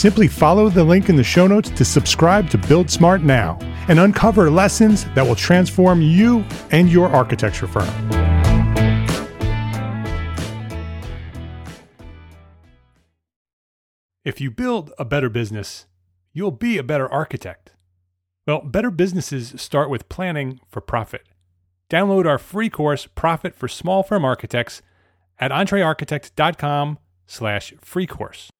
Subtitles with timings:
[0.00, 4.00] Simply follow the link in the show notes to subscribe to Build Smart now and
[4.00, 7.86] uncover lessons that will transform you and your architecture firm.
[14.24, 15.84] If you build a better business,
[16.32, 17.74] you'll be a better architect.
[18.46, 21.28] Well, better businesses start with planning for profit.
[21.90, 24.80] Download our free course, Profit for Small Firm Architects,
[25.38, 28.50] at entrearchitect.com slash free course.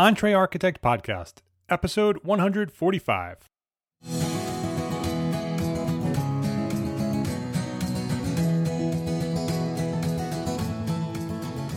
[0.00, 3.36] Entre Architect Podcast, episode 145.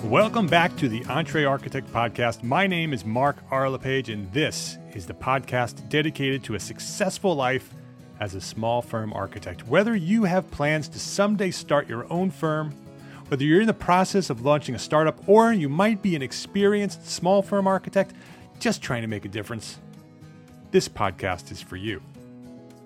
[0.06, 2.44] Welcome back to the Entre Architect Podcast.
[2.44, 3.70] My name is Mark R.
[3.70, 7.74] LePage, and this is the podcast dedicated to a successful life
[8.22, 9.68] as a small firm architect.
[9.68, 12.74] Whether you have plans to someday start your own firm,
[13.28, 17.10] whether you're in the process of launching a startup, or you might be an experienced
[17.10, 18.14] small firm architect
[18.60, 19.80] just trying to make a difference,
[20.72, 22.02] this podcast is for you.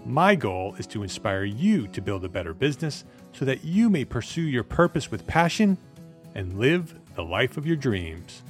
[0.06, 3.04] My goal is to inspire you to build a better business
[3.34, 5.78] so that you may pursue your purpose with passion
[6.34, 8.42] and live the life of your dreams.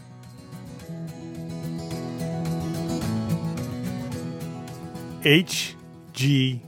[5.21, 6.61] HGTV.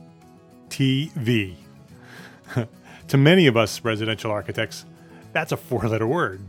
[3.08, 4.86] to many of us residential architects,
[5.40, 6.42] that's a four letter word.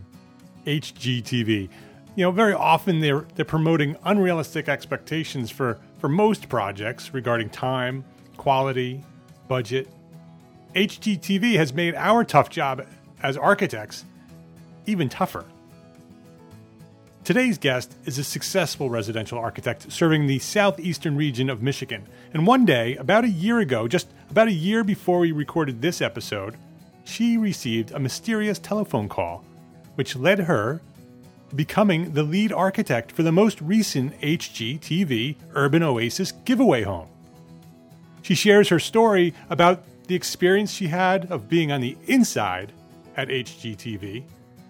[0.67, 1.69] HGTV.
[2.17, 8.05] You know, very often they're, they're promoting unrealistic expectations for, for most projects regarding time,
[8.37, 9.05] quality,
[9.47, 9.87] budget.
[10.75, 12.85] HGTV has made our tough job
[13.23, 14.05] as architects
[14.87, 15.45] even tougher.
[17.23, 22.09] Today's guest is a successful residential architect serving the southeastern region of Michigan.
[22.35, 26.03] And one day, about a year ago, just about a year before we recorded this
[26.03, 26.57] episode,
[27.05, 29.45] she received a mysterious telephone call,
[29.95, 30.81] which led her
[31.49, 37.09] to becoming the lead architect for the most recent HGTV Urban Oasis giveaway home.
[38.23, 42.73] She shares her story about the experience she had of being on the inside
[43.17, 44.25] at HGTV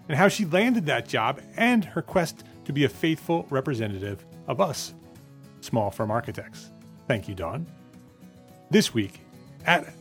[0.07, 4.59] and how she landed that job and her quest to be a faithful representative of
[4.59, 4.93] us,
[5.61, 6.69] small firm architects.
[7.07, 7.65] Thank you, Dawn.
[8.69, 9.19] This week
[9.65, 9.93] at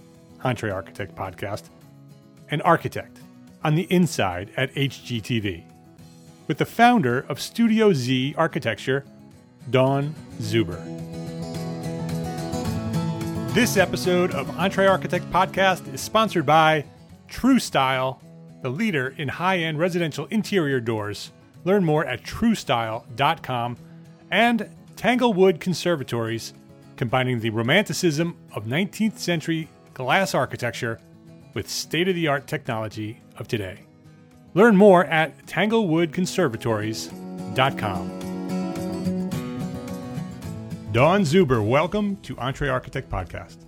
[0.42, 1.64] Entre Architect Podcast,
[2.50, 3.18] an architect
[3.62, 5.64] on the inside at HGTV
[6.46, 9.04] with the founder of Studio Z Architecture,
[9.70, 10.82] Dawn Zuber.
[13.54, 16.84] This episode of Entre Architect Podcast is sponsored by
[17.28, 18.20] TruStile
[18.62, 21.30] the leader in high end residential interior doors.
[21.64, 23.76] Learn more at trustile.com
[24.30, 26.52] and Tanglewood Conservatories,
[26.96, 31.00] combining the romanticism of 19th century glass architecture
[31.54, 33.80] with state of the art technology of today.
[34.54, 38.20] Learn more at tanglewoodconservatories.com.
[40.92, 43.58] Dawn Zuber, welcome to Entre Architect Podcast.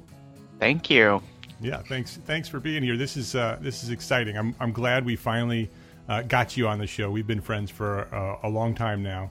[0.58, 1.22] Thank you.
[1.60, 2.16] Yeah, thanks.
[2.26, 2.96] Thanks for being here.
[2.96, 4.36] This is uh, this is exciting.
[4.36, 5.70] I'm I'm glad we finally
[6.08, 7.10] uh, got you on the show.
[7.12, 9.30] We've been friends for uh, a long time now,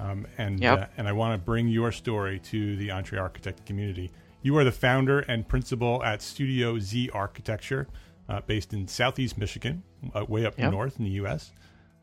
[0.00, 0.78] um, and Yep.
[0.80, 4.10] uh, and I want to bring your story to the Entre Architect community.
[4.48, 7.86] You are the founder and principal at Studio Z Architecture,
[8.30, 9.82] uh, based in Southeast Michigan,
[10.14, 10.72] uh, way up Yep.
[10.72, 11.52] north in the U.S.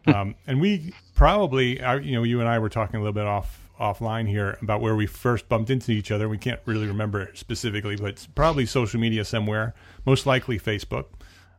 [0.06, 3.26] Um, and we probably, uh, you know, you and I were talking a little bit
[3.26, 6.30] off offline here about where we first bumped into each other.
[6.30, 9.74] We can't really remember specifically, but it's probably social media somewhere,
[10.06, 11.06] most likely Facebook.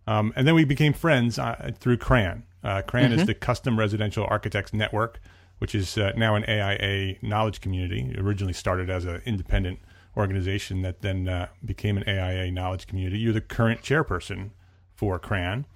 [0.06, 2.44] Um, and then we became friends uh, through CRAN.
[2.62, 5.18] Uh, CRAN is the Custom Residential Architects Network,
[5.58, 8.08] which is uh, now an AIA knowledge community.
[8.12, 9.80] It originally started as an independent
[10.16, 13.18] organization that then uh, became an AIA knowledge community.
[13.18, 14.50] You're the current chairperson
[14.94, 15.66] for CRAN.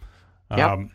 [0.51, 0.71] Yep.
[0.71, 0.91] Um,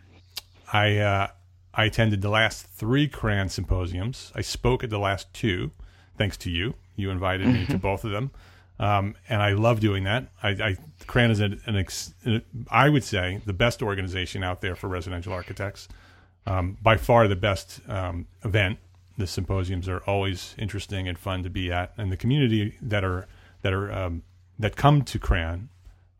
[0.73, 1.27] I uh,
[1.73, 4.31] I attended the last three CRAN symposiums.
[4.35, 5.71] I spoke at the last two,
[6.17, 6.75] thanks to you.
[6.95, 8.31] You invited me to both of them,
[8.79, 10.27] um, and I love doing that.
[10.41, 12.13] I, I CRAN is an, an ex,
[12.69, 15.87] I would say the best organization out there for residential architects.
[16.47, 18.77] Um, by far the best um, event.
[19.17, 23.27] The symposiums are always interesting and fun to be at, and the community that are
[23.65, 24.21] that are um,
[24.59, 25.69] that come to CRAN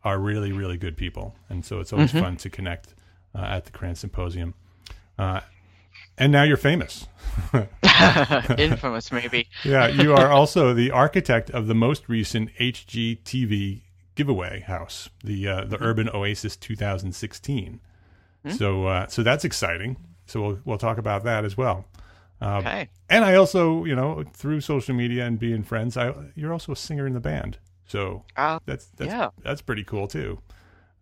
[0.02, 2.92] are really really good people, and so it's always fun to connect
[3.36, 4.54] uh, at the CRAN symposium.
[5.16, 5.40] Uh,
[6.18, 7.06] and now you're famous.
[8.58, 9.46] Infamous, maybe.
[9.64, 13.82] Yeah, you are also the architect of the most recent HGTV
[14.16, 17.80] giveaway house, the uh, the Urban Oasis 2016.
[18.56, 19.98] So uh, so that's exciting.
[20.26, 21.84] So we'll we'll talk about that as well.
[22.40, 22.88] Um, Okay.
[23.08, 26.76] And I also, you know, through social media and being friends, I you're also a
[26.76, 27.58] singer in the band.
[27.86, 29.30] So Uh, that's that's Yeah.
[29.42, 30.40] that's pretty cool too.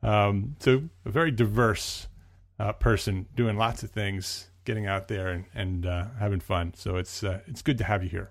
[0.03, 2.09] Um, so a very diverse
[2.59, 6.75] uh, person doing lots of things, getting out there and, and uh, having fun.
[6.77, 8.31] So it's uh, it's good to have you here.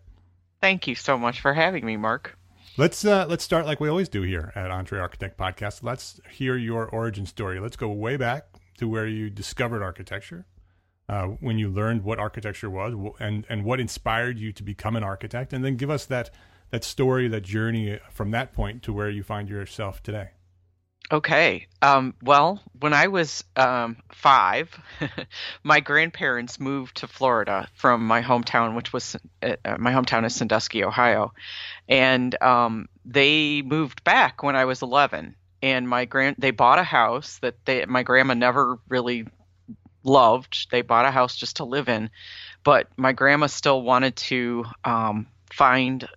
[0.62, 2.38] thank you so much for having me, Mark.
[2.78, 5.84] Let's uh, let's start like we always do here at Entre Architect Podcast.
[5.84, 7.60] Let's hear your origin story.
[7.60, 8.46] Let's go way back
[8.78, 10.46] to where you discovered architecture,
[11.10, 15.04] uh, when you learned what architecture was, and and what inspired you to become an
[15.04, 16.30] architect, and then give us that
[16.72, 20.32] that story, that journey from that point to where you find yourself today.
[21.12, 21.68] Okay.
[21.82, 24.76] Um, well, when I was um, five,
[25.64, 30.34] my grandparents moved to Florida from my hometown, which was uh, uh, my hometown is
[30.34, 31.34] Sandusky, Ohio,
[31.90, 35.36] and um, they moved back when I was 11.
[35.62, 39.26] And my grand they bought a house that they my grandma never really
[40.04, 40.70] loved.
[40.72, 42.10] They bought a house just to live in,
[42.64, 46.08] but my grandma still wanted to um, find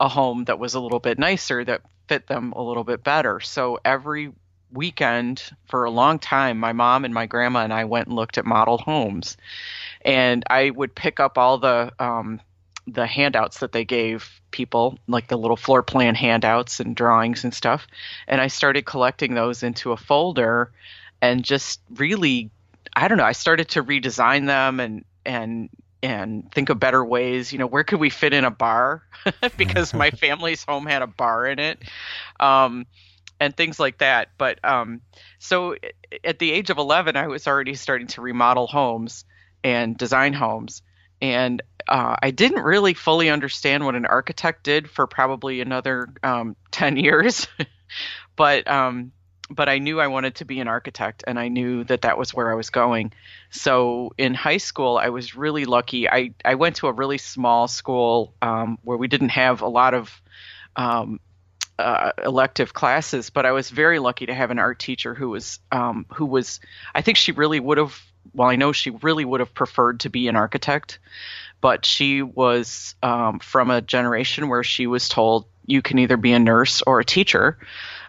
[0.00, 3.40] a home that was a little bit nicer that fit them a little bit better.
[3.40, 4.32] So every
[4.72, 8.38] weekend for a long time, my mom and my grandma and I went and looked
[8.38, 9.36] at model homes,
[10.02, 12.40] and I would pick up all the um,
[12.86, 17.52] the handouts that they gave people, like the little floor plan handouts and drawings and
[17.52, 17.86] stuff,
[18.26, 20.70] and I started collecting those into a folder,
[21.20, 22.50] and just really,
[22.98, 25.68] I don't know, I started to redesign them and and
[26.02, 27.52] and think of better ways.
[27.52, 29.02] You know, where could we fit in a bar?
[29.56, 31.82] because my family's home had a bar in it,
[32.40, 32.86] um,
[33.38, 34.30] and things like that.
[34.36, 35.00] But um,
[35.38, 35.76] so
[36.24, 39.24] at the age of 11, I was already starting to remodel homes
[39.62, 40.82] and design homes.
[41.20, 46.56] And uh, I didn't really fully understand what an architect did for probably another um,
[46.70, 47.46] 10 years.
[48.36, 49.12] but um,
[49.50, 52.34] but I knew I wanted to be an architect and I knew that that was
[52.34, 53.12] where I was going.
[53.50, 56.08] So in high school, I was really lucky.
[56.08, 59.94] I, I went to a really small school um, where we didn't have a lot
[59.94, 60.22] of
[60.76, 61.20] um,
[61.78, 65.60] uh, elective classes, but I was very lucky to have an art teacher who was
[65.70, 66.60] um, who was.
[66.94, 68.00] I think she really would have.
[68.34, 70.98] Well, I know she really would have preferred to be an architect,
[71.60, 76.32] but she was um, from a generation where she was told you can either be
[76.32, 77.58] a nurse or a teacher.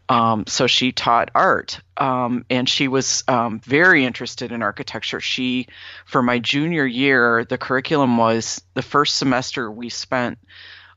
[0.10, 5.20] Um, so she taught art, um, and she was um, very interested in architecture.
[5.20, 5.68] She,
[6.06, 10.40] for my junior year, the curriculum was the first semester we spent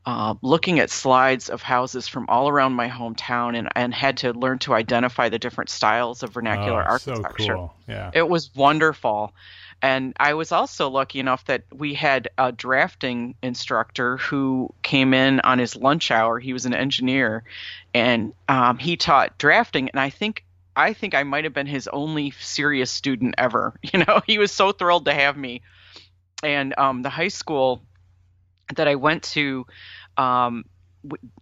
[0.05, 4.33] uh, looking at slides of houses from all around my hometown, and, and had to
[4.33, 7.53] learn to identify the different styles of vernacular Oh, so architecture.
[7.55, 7.73] cool.
[7.87, 8.09] Yeah.
[8.15, 9.31] It was wonderful.
[9.83, 15.41] And I was also lucky enough that we had a drafting instructor who came in
[15.41, 16.39] on his lunch hour.
[16.39, 17.43] He was an engineer,
[17.93, 19.89] and um, he taught drafting.
[19.89, 23.73] And I think I think I might have been his only serious student ever.
[23.93, 25.61] You know, he was so thrilled to have me.
[26.41, 27.83] And um, the high school
[28.75, 29.67] that I went to,
[30.15, 30.63] um,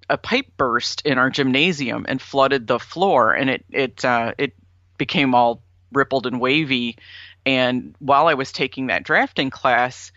[0.09, 4.55] a pipe burst in our gymnasium and flooded the floor, and it it uh, it
[4.97, 6.97] became all rippled and wavy.
[7.45, 10.11] And while I was taking that drafting class,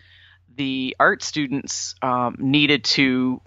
[0.55, 3.41] the art students um, needed to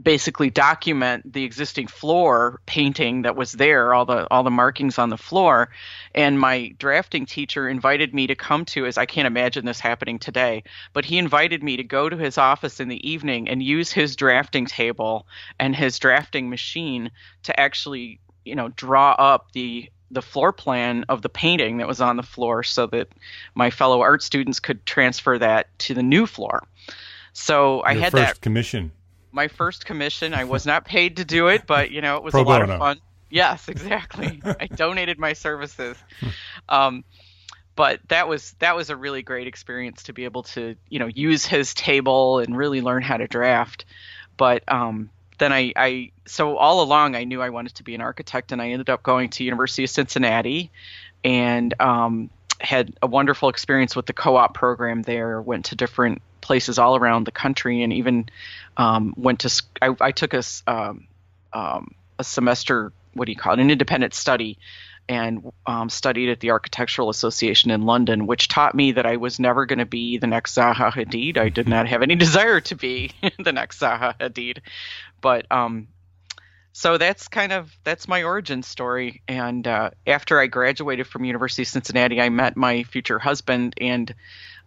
[0.00, 5.08] basically document the existing floor painting that was there, all the all the markings on
[5.08, 5.70] the floor.
[6.14, 10.18] And my drafting teacher invited me to come to as I can't imagine this happening
[10.18, 13.90] today, but he invited me to go to his office in the evening and use
[13.90, 15.26] his drafting table
[15.58, 17.10] and his drafting machine
[17.44, 22.00] to actually, you know, draw up the the floor plan of the painting that was
[22.00, 23.08] on the floor so that
[23.54, 26.66] my fellow art students could transfer that to the new floor.
[27.32, 28.92] So I had first that commission
[29.32, 30.34] my first commission.
[30.34, 32.60] I was not paid to do it, but you know, it was Pro a lot
[32.60, 32.74] bono.
[32.74, 33.00] of fun.
[33.30, 34.40] Yes, exactly.
[34.44, 35.96] I donated my services.
[36.68, 37.04] Um,
[37.76, 41.06] but that was that was a really great experience to be able to you know
[41.06, 43.84] use his table and really learn how to draft.
[44.36, 48.00] But um, then I, I so all along I knew I wanted to be an
[48.00, 50.70] architect, and I ended up going to University of Cincinnati,
[51.24, 52.30] and um,
[52.60, 55.40] had a wonderful experience with the co-op program there.
[55.40, 58.28] Went to different places all around the country, and even
[58.76, 59.62] um, went to.
[59.80, 61.06] I, I took a um,
[61.52, 62.92] um, a semester.
[63.14, 63.60] What do you call it?
[63.60, 64.58] An independent study,
[65.08, 69.40] and um, studied at the Architectural Association in London, which taught me that I was
[69.40, 71.38] never going to be the next Zaha Hadid.
[71.38, 74.58] I did not have any desire to be the next Zaha Hadid,
[75.20, 75.88] but um,
[76.72, 79.22] so that's kind of that's my origin story.
[79.28, 84.14] And uh, after I graduated from University of Cincinnati, I met my future husband, and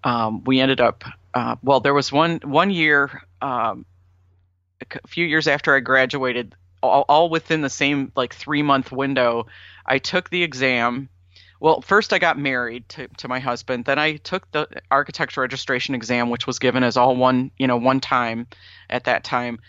[0.04, 1.04] um, we ended up
[1.34, 3.86] uh, well, there was one one year, um,
[4.82, 9.48] a few years after I graduated, all, all within the same like three month window.
[9.86, 11.10] I took the exam.
[11.60, 13.86] Well, first I got married to, to my husband.
[13.86, 17.78] Then I took the architecture registration exam, which was given as all one, you know,
[17.78, 18.48] one time
[18.90, 19.60] at that time.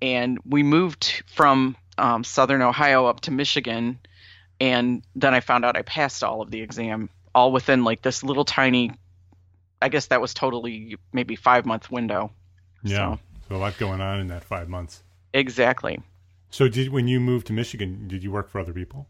[0.00, 3.98] And we moved from um, Southern Ohio up to Michigan.
[4.60, 8.22] And then I found out I passed all of the exam, all within like this
[8.22, 8.92] little tiny
[9.80, 12.32] I guess that was totally maybe five month window.
[12.82, 13.20] Yeah, so.
[13.48, 13.56] so.
[13.56, 15.02] a lot going on in that five months.
[15.32, 16.00] Exactly.
[16.50, 19.06] So did when you moved to Michigan, did you work for other people?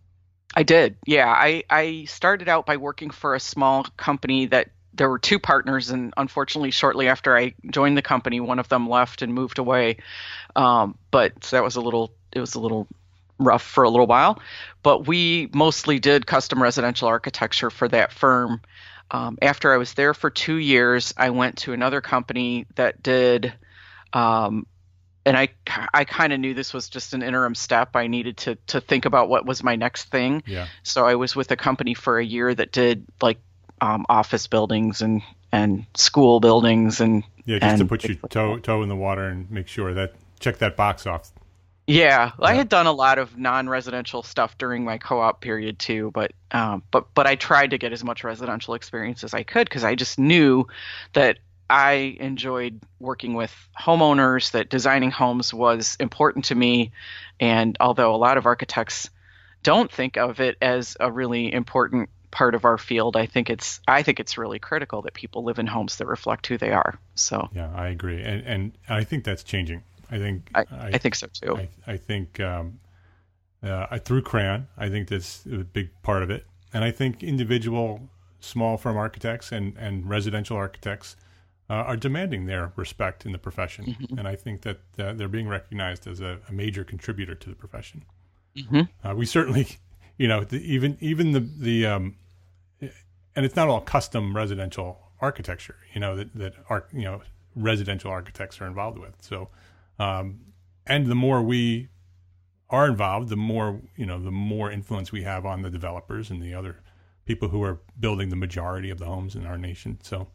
[0.54, 0.96] I did.
[1.06, 5.38] Yeah, I I started out by working for a small company that there were two
[5.38, 9.58] partners, and unfortunately, shortly after I joined the company, one of them left and moved
[9.58, 9.96] away.
[10.54, 12.86] Um, but so that was a little it was a little
[13.38, 14.42] rough for a little while.
[14.82, 18.60] But we mostly did custom residential architecture for that firm.
[19.10, 23.54] Um, after I was there for two years, I went to another company that did,
[24.12, 24.66] um,
[25.24, 25.48] and I
[25.94, 27.94] I kind of knew this was just an interim step.
[27.94, 30.42] I needed to to think about what was my next thing.
[30.44, 30.66] Yeah.
[30.82, 33.38] So I was with a company for a year that did like
[33.80, 38.58] um, office buildings and and school buildings and yeah, just and, to put your toe
[38.58, 41.30] toe in the water and make sure that check that box off.
[41.86, 46.32] Yeah, I had done a lot of non-residential stuff during my co-op period too, but
[46.50, 49.84] um, but but I tried to get as much residential experience as I could because
[49.84, 50.66] I just knew
[51.14, 51.38] that
[51.70, 56.92] I enjoyed working with homeowners, that designing homes was important to me,
[57.40, 59.08] and although a lot of architects
[59.62, 63.80] don't think of it as a really important part of our field, I think it's
[63.88, 66.98] I think it's really critical that people live in homes that reflect who they are.
[67.14, 69.82] So yeah, I agree, and and I think that's changing.
[70.10, 71.56] I think I, I, I think so too.
[71.56, 72.80] I, I think um,
[73.62, 78.08] uh, through CRAN, I think that's a big part of it, and I think individual
[78.40, 81.16] small firm architects and and residential architects
[81.70, 84.18] uh, are demanding their respect in the profession, mm-hmm.
[84.18, 87.54] and I think that uh, they're being recognized as a, a, major contributor to the
[87.54, 88.04] profession.
[88.56, 89.06] Mm-hmm.
[89.06, 89.76] Uh, we certainly,
[90.18, 92.16] you know, the, even even the the um,
[92.80, 97.22] and it's not all custom residential architecture, you know, that that are you know
[97.54, 99.14] residential architects are involved with.
[99.20, 99.48] So
[99.98, 100.40] um,
[100.86, 101.88] and the more we
[102.68, 106.42] are involved, the more you know, the more influence we have on the developers and
[106.42, 106.82] the other
[107.24, 109.98] people who are building the majority of the homes in our nation.
[110.02, 110.28] So,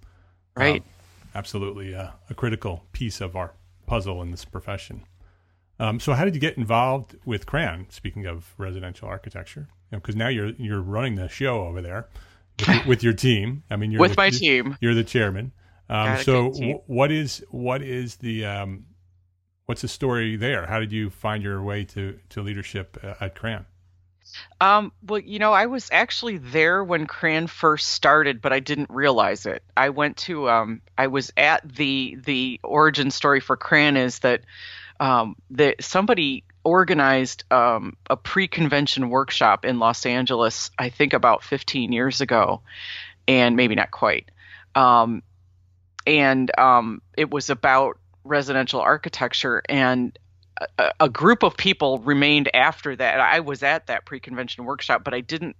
[0.55, 0.87] right, um,
[1.35, 3.53] absolutely uh, a critical piece of our
[3.85, 5.03] puzzle in this profession.
[5.83, 7.87] Um, so, how did you get involved with CRAN?
[7.89, 12.07] Speaking of residential architecture, because you know, now you're you're running the show over there
[12.65, 13.63] with, with your team.
[13.69, 14.77] I mean, you're with the, my team.
[14.79, 15.51] You're the chairman.
[15.89, 18.85] Um, so, w- what is what is the um,
[19.65, 20.65] what's the story there?
[20.65, 23.65] How did you find your way to to leadership uh, at CRAN?
[24.61, 28.89] Um, well, you know, I was actually there when Cran first started, but I didn't
[28.89, 29.63] realize it.
[29.75, 34.43] I went to, um, I was at the the origin story for Cran is that
[34.99, 41.91] um, that somebody organized um, a pre-convention workshop in Los Angeles, I think about 15
[41.91, 42.61] years ago,
[43.27, 44.29] and maybe not quite.
[44.75, 45.23] Um,
[46.07, 50.17] and um, it was about residential architecture and
[50.77, 53.19] a, a, group of people remained after that.
[53.19, 55.55] I was at that pre-convention workshop, but I didn't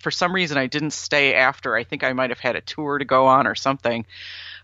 [0.00, 1.74] for some reason I didn't stay after.
[1.74, 4.04] I think I might have had a tour to go on or something.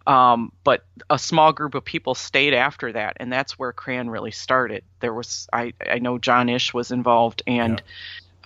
[0.06, 4.32] Um, but a small group of people stayed after that, and that's where CRAN really
[4.32, 4.84] started.
[5.00, 7.82] There was I I know John Ish was involved and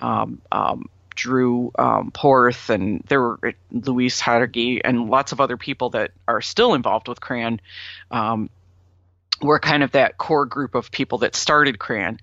[0.00, 0.20] yeah.
[0.22, 5.56] um, um, Drew um, Porth and there were uh, Luis Jauregui and lots of other
[5.56, 7.60] people that are still involved with CRAN.
[8.10, 8.50] Um,
[9.40, 12.18] were kind of that core group of people that started CRAN.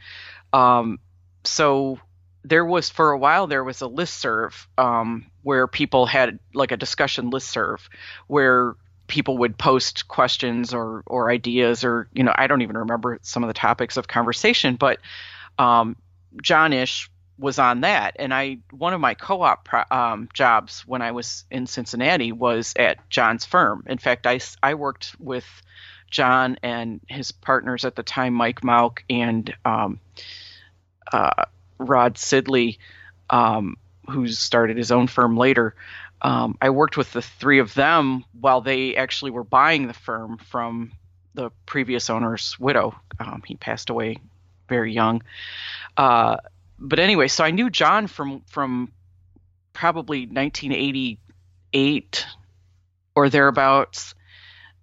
[0.52, 1.00] Um,
[1.46, 2.00] so
[2.44, 6.72] there was for a while there was a list serve um, where people had like
[6.72, 7.90] a discussion list serve
[8.28, 8.76] where
[9.08, 13.44] people would post questions or or ideas or you know I don't even remember some
[13.44, 15.00] of the topics of conversation, but
[15.58, 15.96] um,
[16.42, 21.02] John Ish was on that, and I one of my co-op pro, um, jobs when
[21.02, 23.84] I was in Cincinnati was at John's firm.
[23.88, 25.46] In fact, I I worked with
[26.10, 30.00] John and his partners at the time, Mike Mauk and um,
[31.12, 31.46] uh,
[31.78, 32.78] Rod Sidley,
[33.30, 33.76] um,
[34.10, 35.76] who started his own firm later.
[36.26, 40.40] Um, I worked with the three of them while they actually were buying the firm
[40.40, 40.92] from
[41.36, 43.00] the previous owner's widow.
[43.20, 44.18] Um, he passed away
[44.68, 45.22] very young.
[45.96, 46.38] Uh,
[46.80, 48.92] but anyway, so I knew John from from
[49.72, 52.26] probably 1988
[53.16, 54.16] or thereabouts.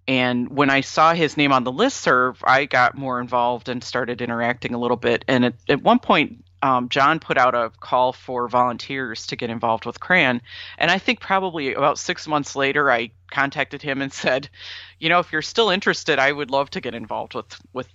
[0.07, 3.83] And when I saw his name on the list serve, I got more involved and
[3.83, 5.25] started interacting a little bit.
[5.27, 9.49] And at, at one point, um, John put out a call for volunteers to get
[9.49, 10.41] involved with CRAN.
[10.77, 14.49] And I think probably about six months later, I contacted him and said,
[14.97, 17.89] you know, if you're still interested, I would love to get involved with, with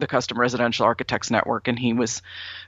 [0.00, 1.68] the Custom Residential Architects Network.
[1.68, 2.22] And he was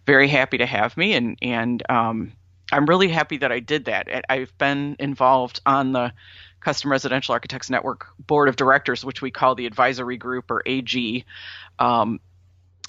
[0.07, 1.15] very happy to have me.
[1.15, 2.33] And, and um,
[2.71, 4.25] I'm really happy that I did that.
[4.29, 6.13] I've been involved on the
[6.61, 11.25] Custom Residential Architects Network Board of Directors, which we call the Advisory Group or AG,
[11.81, 12.21] um,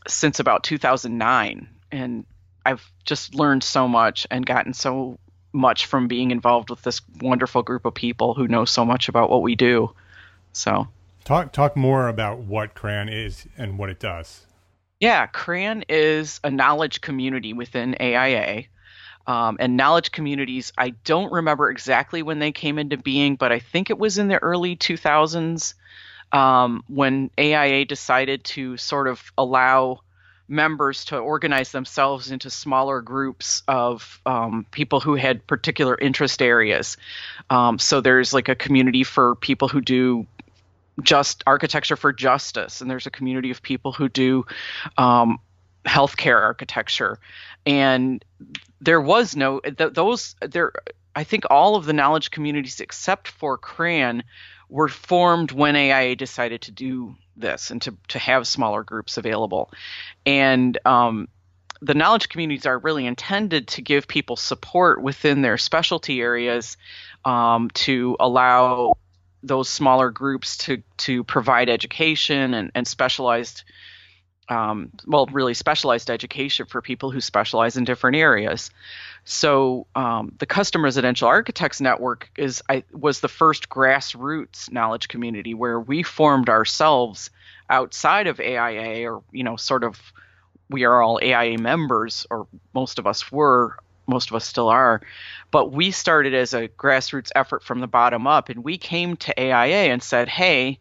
[0.08, 1.70] since about 2009.
[1.92, 2.26] And
[2.66, 5.20] I've just learned so much and gotten so
[5.54, 9.30] much from being involved with this wonderful group of people who know so much about
[9.30, 9.94] what we do.
[10.52, 10.88] So,
[11.24, 14.46] talk talk more about what CRAN is and what it does.
[15.00, 18.66] Yeah, CRAN is a knowledge community within AIA.
[19.28, 23.58] Um, and knowledge communities, I don't remember exactly when they came into being, but I
[23.58, 25.74] think it was in the early 2000s
[26.32, 30.02] um, when AIA decided to sort of allow
[30.48, 36.98] members to organize themselves into smaller groups of um, people who had particular interest areas.
[37.50, 40.28] Um, so there's like a community for people who do
[41.02, 44.46] just architecture for justice, and there's a community of people who do
[44.98, 45.40] um,
[45.86, 47.20] healthcare architecture,
[47.66, 48.24] and
[48.82, 50.72] there was no th- those there.
[51.16, 54.24] I think all of the knowledge communities except for CRAN
[54.70, 59.72] were formed when AIA decided to do this and to, to have smaller groups available.
[60.26, 61.28] And um,
[61.82, 66.78] the knowledge communities are really intended to give people support within their specialty areas
[67.24, 68.98] um, to allow
[69.44, 73.64] those smaller groups to to provide education and, and specialized
[74.50, 78.70] um, well really specialized education for people who specialize in different areas.
[79.26, 85.54] So um, the Custom Residential Architects Network is I, was the first grassroots knowledge community
[85.54, 87.32] where we formed ourselves
[87.70, 90.00] outside of AIA, or you know, sort of,
[90.70, 95.02] we are all AIA members, or most of us were, most of us still are,
[95.50, 99.40] but we started as a grassroots effort from the bottom up, and we came to
[99.40, 100.80] AIA and said, hey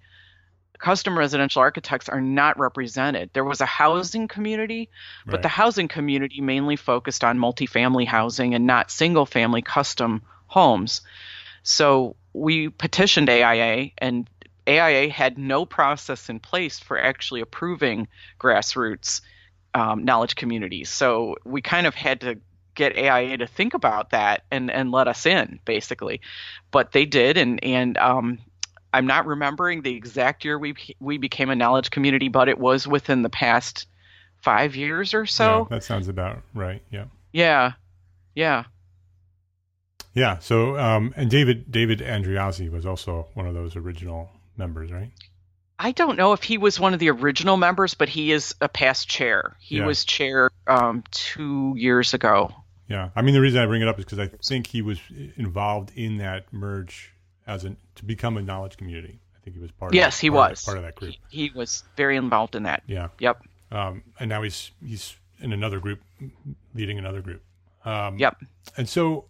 [0.85, 3.31] custom residential architects are not represented.
[3.33, 4.91] There was a housing community,
[5.25, 5.43] but right.
[5.43, 11.01] the housing community mainly focused on multifamily housing and not single family custom homes.
[11.63, 14.29] So we petitioned AIA, and
[14.69, 18.07] AIA had no process in place for actually approving
[18.39, 19.23] grassroots
[19.73, 20.91] um, knowledge communities.
[20.91, 22.39] So we kind of had to
[22.75, 26.21] get AIA to think about that and, and let us in, basically.
[26.71, 28.39] But they did, and and um,
[28.95, 32.87] I'm not remembering the exact year we we became a knowledge community, but it was
[32.87, 33.87] within the past
[34.41, 35.67] five years or so.
[35.69, 36.81] Yeah, that sounds about right.
[36.93, 37.07] Yeah.
[37.33, 37.73] Yeah.
[38.37, 38.65] Yeah.
[40.15, 40.39] Yeah.
[40.39, 45.11] So, um, and David David Andreozzi was also one of those original members, right?
[45.77, 48.69] I don't know if he was one of the original members, but he is a
[48.69, 49.57] past chair.
[49.59, 49.87] He yeah.
[49.87, 52.53] was chair um, two years ago.
[52.89, 55.01] Yeah, I mean the reason I bring it up is because I think he was
[55.37, 57.14] involved in that merge
[57.47, 59.21] as an to become a knowledge community.
[59.37, 59.95] I think he was part.
[59.95, 61.15] Yes, of he was part of that group.
[61.29, 62.83] He, he, was very involved in that.
[62.87, 63.09] Yeah.
[63.19, 63.43] Yep.
[63.71, 66.01] Um, and now he's he's in another group,
[66.75, 67.43] leading another group.
[67.85, 68.37] Um, yep.
[68.77, 69.27] And so,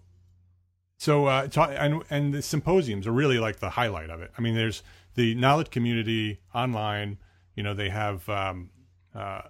[0.99, 4.31] so uh, and and the symposiums are really like the highlight of it.
[4.39, 4.83] I mean, there's
[5.15, 7.19] the knowledge community online.
[7.57, 8.71] You know, they have um,
[9.15, 9.43] uh,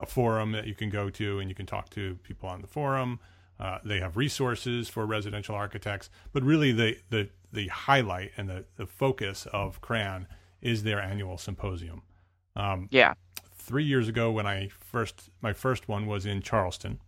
[0.00, 2.68] a forum that you can go to, and you can talk to people on the
[2.68, 3.20] forum.
[3.58, 8.64] Uh, they have resources for residential architects, but really the, the the highlight and the,
[8.76, 10.26] the focus of CRAN
[10.60, 12.02] is their annual symposium.
[12.56, 13.14] Um, yeah.
[13.54, 17.00] Three years ago, when I first my first one was in Charleston,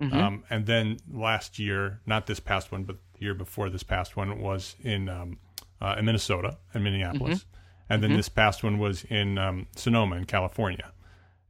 [0.00, 0.16] mm-hmm.
[0.16, 4.16] um, and then last year, not this past one, but the year before this past
[4.16, 5.38] one was in um,
[5.80, 7.92] uh, in Minnesota and Minneapolis, mm-hmm.
[7.92, 8.18] and then mm-hmm.
[8.18, 10.92] this past one was in um, Sonoma in California.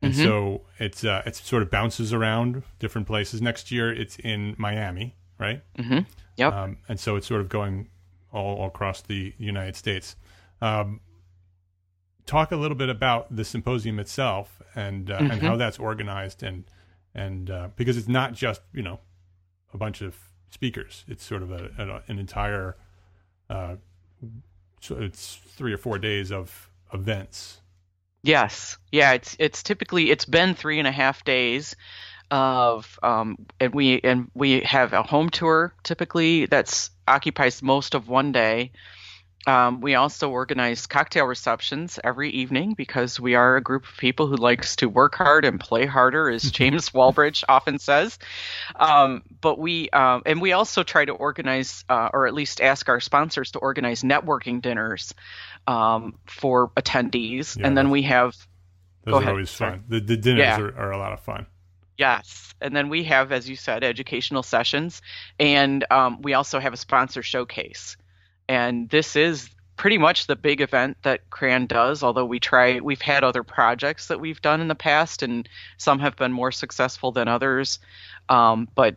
[0.03, 0.25] And mm-hmm.
[0.25, 3.43] so it's uh, it sort of bounces around different places.
[3.43, 5.63] Next year, it's in Miami, right?
[5.79, 6.01] Mm-hmm.
[6.37, 6.53] Yep.
[6.53, 7.89] Um, and so it's sort of going
[8.37, 10.17] all, all across the United States.
[10.61, 11.01] Um,
[12.27, 15.31] talk a little bit about the symposium itself and uh, mm-hmm.
[15.31, 15.59] and how mm-hmm.
[15.59, 16.65] that's organized and
[17.15, 19.01] and uh, because it's not just you know
[19.73, 20.17] a bunch of
[20.51, 21.05] speakers.
[21.09, 22.77] It's sort of a, a an entire.
[23.49, 23.77] Uh,
[24.81, 27.61] so it's three or four days of events
[28.27, 29.13] Yes, yeah.
[29.13, 31.77] It's it's typically it's been three and a half days
[32.31, 38.09] of um, and we and we have a home tour typically that's occupies most of
[38.09, 38.73] one day.
[39.47, 44.27] Um, we also organize cocktail receptions every evening because we are a group of people
[44.27, 48.19] who likes to work hard and play harder, as James Walbridge often says.
[48.75, 52.89] Um, but we um, and we also try to organize, uh, or at least ask
[52.89, 55.15] our sponsors to organize networking dinners
[55.69, 58.35] um, for attendees, yeah, and then we have.
[59.05, 59.31] Those are ahead.
[59.31, 59.85] always fun.
[59.87, 60.59] The, the dinners yeah.
[60.59, 61.47] are, are a lot of fun.
[61.99, 62.55] Yes.
[62.61, 65.03] And then we have, as you said, educational sessions.
[65.39, 67.97] And um, we also have a sponsor showcase.
[68.49, 73.03] And this is pretty much the big event that CRAN does, although we try, we've
[73.03, 77.13] had other projects that we've done in the past, and some have been more successful
[77.13, 77.79] than others.
[78.29, 78.97] Um, but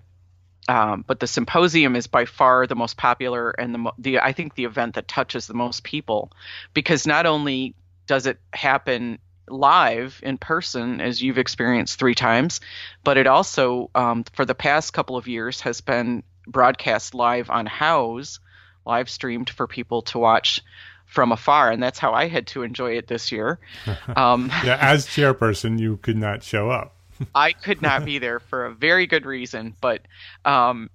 [0.68, 4.54] um, but the symposium is by far the most popular and the, the I think
[4.54, 6.32] the event that touches the most people
[6.76, 7.74] because not only
[8.06, 9.18] does it happen
[9.52, 12.62] live in person as you've experienced three times,
[13.04, 17.68] but it also um, for the past couple of years has been broadcast live on
[17.68, 18.40] Houzz,
[18.86, 20.62] live streamed for people to watch
[21.06, 23.60] from afar, and that's how I had to enjoy it this year.
[24.16, 26.96] Um, yeah, as chairperson, you could not show up.
[27.36, 30.02] I could not be there for a very good reason, but
[30.46, 30.90] um,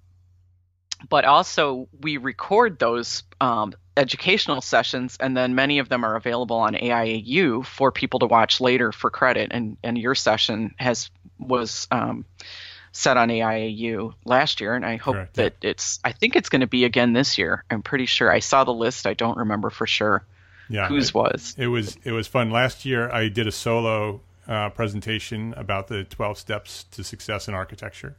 [1.09, 6.57] but also we record those um, educational sessions, and then many of them are available
[6.57, 9.51] on AIAU for people to watch later for credit.
[9.53, 12.25] And and your session has was um,
[12.93, 15.99] set on AIAU last year, and I hope Correct, that it's.
[16.05, 17.65] I think it's going to be again this year.
[17.71, 18.31] I'm pretty sure.
[18.31, 19.07] I saw the list.
[19.07, 20.25] I don't remember for sure.
[20.69, 21.55] Yeah, whose it, was.
[21.59, 22.51] It was it was fun.
[22.51, 27.55] Last year I did a solo uh, presentation about the 12 steps to success in
[27.55, 28.17] architecture,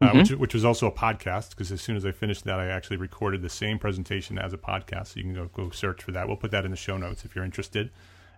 [0.00, 0.18] uh, mm-hmm.
[0.18, 2.98] which, which was also a podcast because as soon as I finished that, I actually
[2.98, 5.08] recorded the same presentation as a podcast.
[5.08, 6.28] So you can go, go search for that.
[6.28, 7.90] We'll put that in the show notes if you're interested.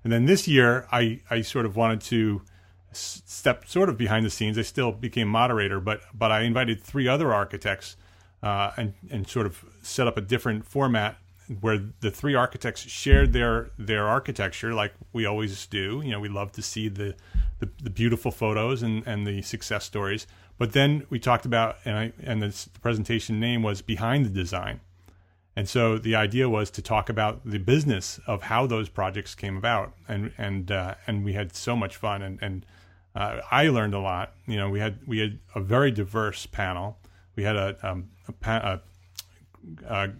[0.03, 2.43] And then this year, I, I sort of wanted to
[2.93, 4.59] step sort of behind the scenes.
[4.59, 7.97] I still became moderator, but but I invited three other architects
[8.43, 11.17] uh, and and sort of set up a different format
[11.61, 16.01] where the three architects shared their their architecture like we always do.
[16.05, 17.15] You know, we love to see the
[17.59, 20.27] the, the beautiful photos and, and the success stories.
[20.61, 24.81] But then we talked about and I and the presentation name was behind the design.
[25.57, 29.57] And so the idea was to talk about the business of how those projects came
[29.57, 32.67] about, and and uh, and we had so much fun, and and
[33.15, 34.35] uh, I learned a lot.
[34.47, 36.99] You know, we had we had a very diverse panel.
[37.37, 38.81] We had a, um, a, a,
[39.89, 40.11] a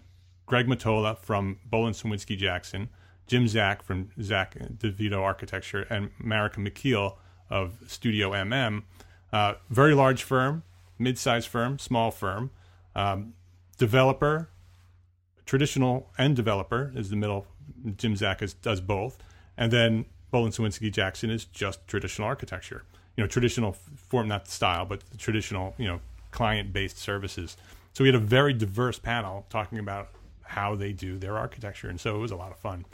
[0.47, 2.89] Greg Mottola from Bohlin Cywinski Jackson,
[3.27, 8.81] Jim Zack from Zack DeVito Architecture, and Marica McKeel of Studio MM.
[9.31, 10.63] Uh, very large firm,
[10.99, 12.51] mid-sized firm, small firm,
[12.95, 13.33] um,
[13.77, 14.49] developer,
[15.45, 17.47] traditional and developer is the middle.
[17.97, 19.17] Jim Zack is, does both,
[19.57, 22.83] and then Bohlin Cywinski Jackson is just traditional architecture.
[23.15, 25.99] You know, traditional form, not style, but traditional, you know,
[26.31, 27.57] client-based services.
[27.93, 30.09] So we had a very diverse panel talking about
[30.43, 31.89] how they do their architecture.
[31.89, 32.85] And so it was a lot of fun.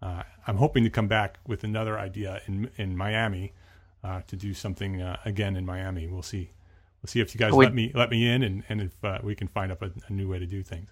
[0.00, 3.52] Uh, I'm hoping to come back with another idea in in Miami
[4.04, 6.06] uh, to do something uh, again in Miami.
[6.06, 6.50] We'll see.
[7.02, 9.18] We'll see if you guys we, let me let me in, and and if uh,
[9.22, 10.88] we can find up a, a, new way to do things.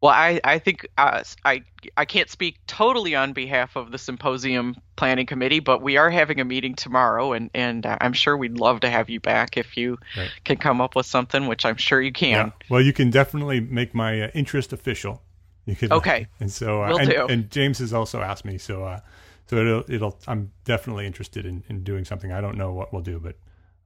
[0.00, 1.62] Well, I I think uh, I
[1.96, 6.40] I can't speak totally on behalf of the symposium planning committee, but we are having
[6.40, 9.76] a meeting tomorrow, and and uh, I'm sure we'd love to have you back if
[9.76, 10.30] you right.
[10.44, 12.46] can come up with something, which I'm sure you can.
[12.46, 12.66] Yeah.
[12.68, 15.22] Well, you can definitely make my interest official
[15.66, 19.00] you could okay, and so uh, and, and, James has also asked me, so uh,
[19.46, 22.32] so it'll it'll I'm definitely interested in, in doing something.
[22.32, 23.36] I don't know what we'll do, but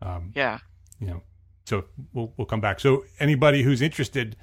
[0.00, 0.58] um, yeah,
[1.00, 1.22] you know,
[1.64, 2.80] so we'll we'll come back.
[2.80, 4.36] So anybody who's interested,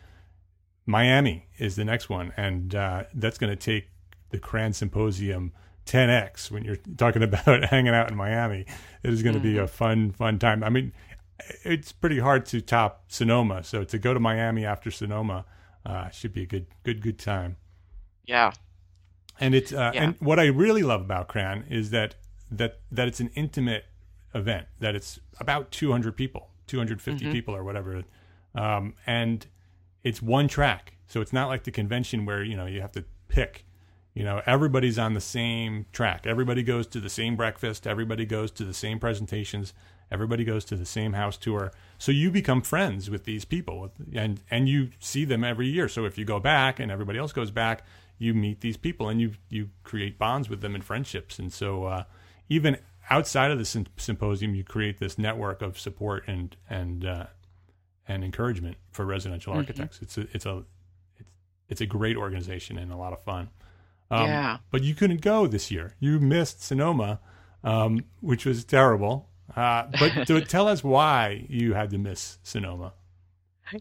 [0.85, 3.89] Miami is the next one, and uh, that's going to take
[4.29, 5.53] the CRAN Symposium
[5.85, 8.65] 10x when you're talking about hanging out in Miami.
[9.03, 9.53] It is going to mm-hmm.
[9.53, 10.63] be a fun fun time.
[10.63, 10.91] I mean,
[11.63, 15.45] it's pretty hard to top Sonoma, so to go to Miami after Sonoma
[15.85, 17.57] uh, should be a good, good, good time.
[18.25, 18.51] Yeah.
[19.39, 20.03] And it's uh, Yeah.
[20.03, 22.15] and what I really love about Cran is that
[22.51, 23.85] that that it's an intimate
[24.33, 24.67] event.
[24.79, 28.03] That it's about 200 people, 250 people or whatever,
[28.53, 29.45] um, and
[30.03, 30.93] it's one track.
[31.07, 33.65] So it's not like the convention where you know you have to pick.
[34.13, 36.25] You know, everybody's on the same track.
[36.25, 37.85] Everybody goes to the same breakfast.
[37.85, 39.73] Everybody goes to the same presentations.
[40.09, 41.73] Everybody goes to the same house tour.
[41.97, 45.89] So you become friends with these people, and and you see them every year.
[45.89, 47.83] So if you go back and everybody else goes back,
[48.17, 51.39] you meet these people and you you create bonds with them and friendships.
[51.39, 52.03] And so uh,
[52.49, 52.77] even
[53.09, 57.25] outside of the sym- symposium, you create this network of support and and uh,
[58.07, 59.99] and encouragement for residential architects.
[60.01, 60.63] It's a it's a
[61.17, 61.29] it's,
[61.69, 63.49] it's a great organization and a lot of fun.
[64.11, 64.57] Um, Yeah.
[64.71, 65.95] But you couldn't go this year.
[65.99, 67.19] You missed Sonoma,
[67.63, 69.29] um, which was terrible.
[69.55, 72.93] Uh, but to tell us why you had to miss Sonoma.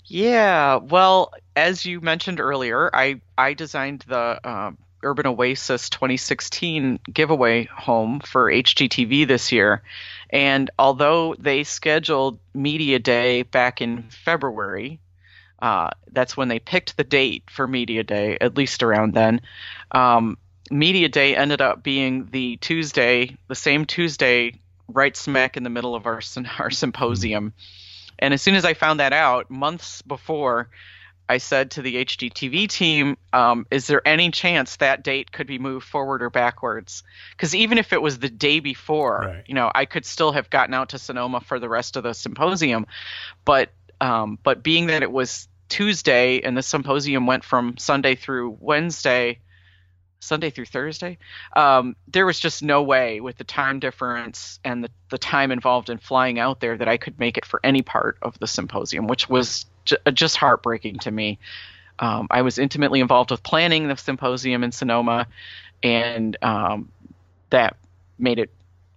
[0.06, 7.64] Yeah, well, as you mentioned earlier, I I designed the um, Urban Oasis 2016 giveaway
[7.66, 9.82] home for HGTV this year,
[10.30, 15.00] and although they scheduled Media Day back in February,
[15.60, 19.42] uh, that's when they picked the date for Media Day, at least around then.
[19.92, 20.38] Um,
[20.70, 25.94] Media Day ended up being the Tuesday, the same Tuesday, right smack in the middle
[25.94, 26.20] of our
[26.58, 27.52] our symposium.
[28.18, 30.68] And as soon as I found that out, months before,
[31.28, 35.58] I said to the HGTV team, um, "Is there any chance that date could be
[35.58, 37.02] moved forward or backwards?
[37.30, 39.44] Because even if it was the day before, Right.
[39.46, 42.12] you know, I could still have gotten out to Sonoma for the rest of the
[42.12, 42.86] symposium.
[43.44, 48.58] But um, but being that it was Tuesday and the symposium went from Sunday through
[48.60, 49.38] Wednesday,
[50.24, 51.18] Sunday through Thursday,
[51.56, 55.90] um, there was just no way with the time difference and the, the time involved
[55.90, 59.06] in flying out there that I could make it for any part of the symposium,
[59.06, 61.38] which was ju- just heartbreaking to me.
[61.98, 65.26] Um, I was intimately involved with planning the symposium in Sonoma,
[65.82, 66.90] and um,
[67.50, 67.76] that
[68.18, 68.50] made it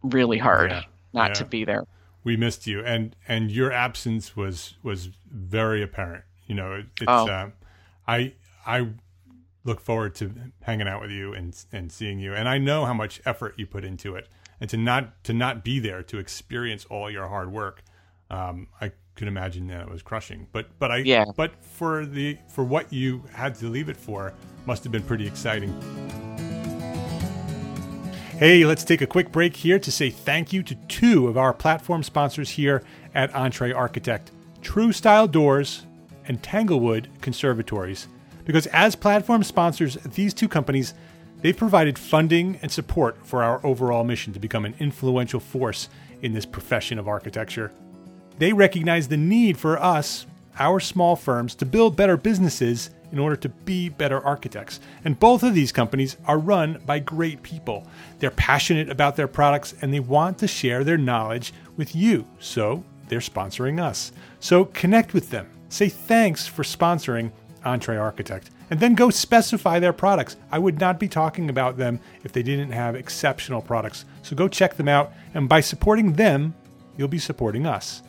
[0.03, 0.81] really hard Yeah,
[1.13, 1.33] not yeah.
[1.33, 1.83] to be there.
[2.23, 7.05] we missed you and and your absence was was very apparent you know it, it's
[7.07, 7.27] Oh.
[7.27, 7.49] uh,
[8.07, 8.33] i
[8.65, 8.87] i
[9.67, 12.93] look forward to hanging out with you and and seeing you and i know how
[12.93, 14.27] much effort you put into it
[14.59, 17.83] and to not to not be there to experience all your hard work
[18.31, 21.25] um i could imagine that it was crushing but but i Yeah.
[21.35, 24.33] but for the for what you had to leave it for
[24.65, 25.73] must have been pretty exciting
[28.39, 31.51] Hey, let's take a quick break here to say thank you to two of our
[31.55, 32.83] platform sponsors here
[33.15, 34.29] at Entre Architect
[34.61, 35.87] TruStile Doors
[36.27, 38.07] and Tanglewood Conservatories.
[38.47, 40.95] Because as platform sponsors, these two companies
[41.41, 45.89] they've provided funding and support for our overall mission to become an influential force
[46.23, 47.71] in this profession of architecture.
[48.39, 50.25] They recognize the need for us,
[50.57, 54.79] our small firms, to build better businesses in order to be better architects.
[55.03, 57.85] And both of these companies are run by great people.
[58.19, 62.25] They're passionate about their products and they want to share their knowledge with you.
[62.39, 64.13] So they're sponsoring us.
[64.39, 65.49] So connect with them.
[65.69, 67.31] Say thanks for sponsoring
[67.65, 68.49] Entre Architect.
[68.69, 70.35] And then go specify their products.
[70.51, 74.05] I would not be talking about them if they didn't have exceptional products.
[74.23, 75.13] So go check them out.
[75.33, 76.53] And by supporting them,
[76.97, 78.01] you'll be supporting us.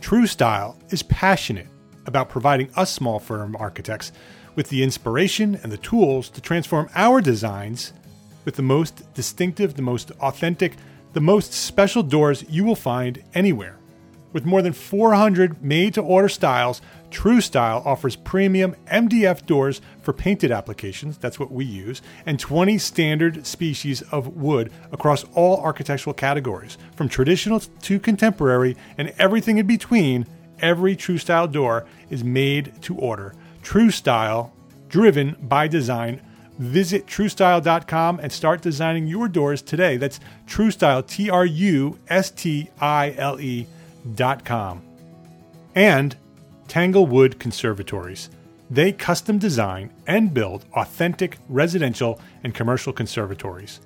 [0.00, 1.68] TruStile is passionate
[2.06, 4.12] about providing us small firm architects
[4.54, 7.92] with the inspiration and the tools to transform our designs
[8.44, 10.76] with the most distinctive, the most authentic,
[11.12, 13.79] the most special doors you will find anywhere.
[14.32, 20.52] With more than 400 made to order styles, TruStile offers premium MDF doors for painted
[20.52, 26.78] applications, that's what we use, and 20 standard species of wood across all architectural categories,
[26.94, 30.26] from traditional to contemporary and everything in between.
[30.60, 33.34] Every TruStile door is made to order.
[33.62, 34.50] TruStile,
[34.88, 36.20] driven by design.
[36.58, 39.96] Visit trustile.com and start designing your doors today.
[39.96, 43.66] That's TruStile, T R U S T I L E
[44.14, 44.82] dot com.
[45.74, 46.16] And
[46.68, 48.30] Tanglewood Conservatories.
[48.70, 53.80] They custom design and build authentic residential and commercial conservatories.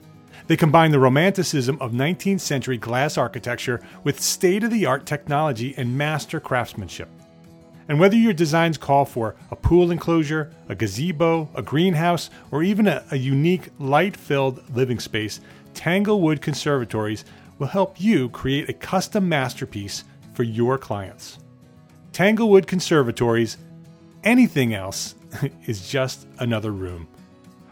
[0.47, 5.73] They combine the romanticism of 19th century glass architecture with state of the art technology
[5.79, 7.09] and master craftsmanship.
[7.89, 12.87] And whether your designs call for a pool enclosure, a gazebo, a greenhouse, or even
[12.87, 15.41] a, a unique light filled living space,
[15.73, 17.25] Tanglewood Conservatories
[17.59, 21.39] will help you create a custom masterpiece for your clients.
[22.13, 23.57] Tanglewood Conservatories,
[24.23, 25.15] anything else
[25.67, 27.09] is just another room.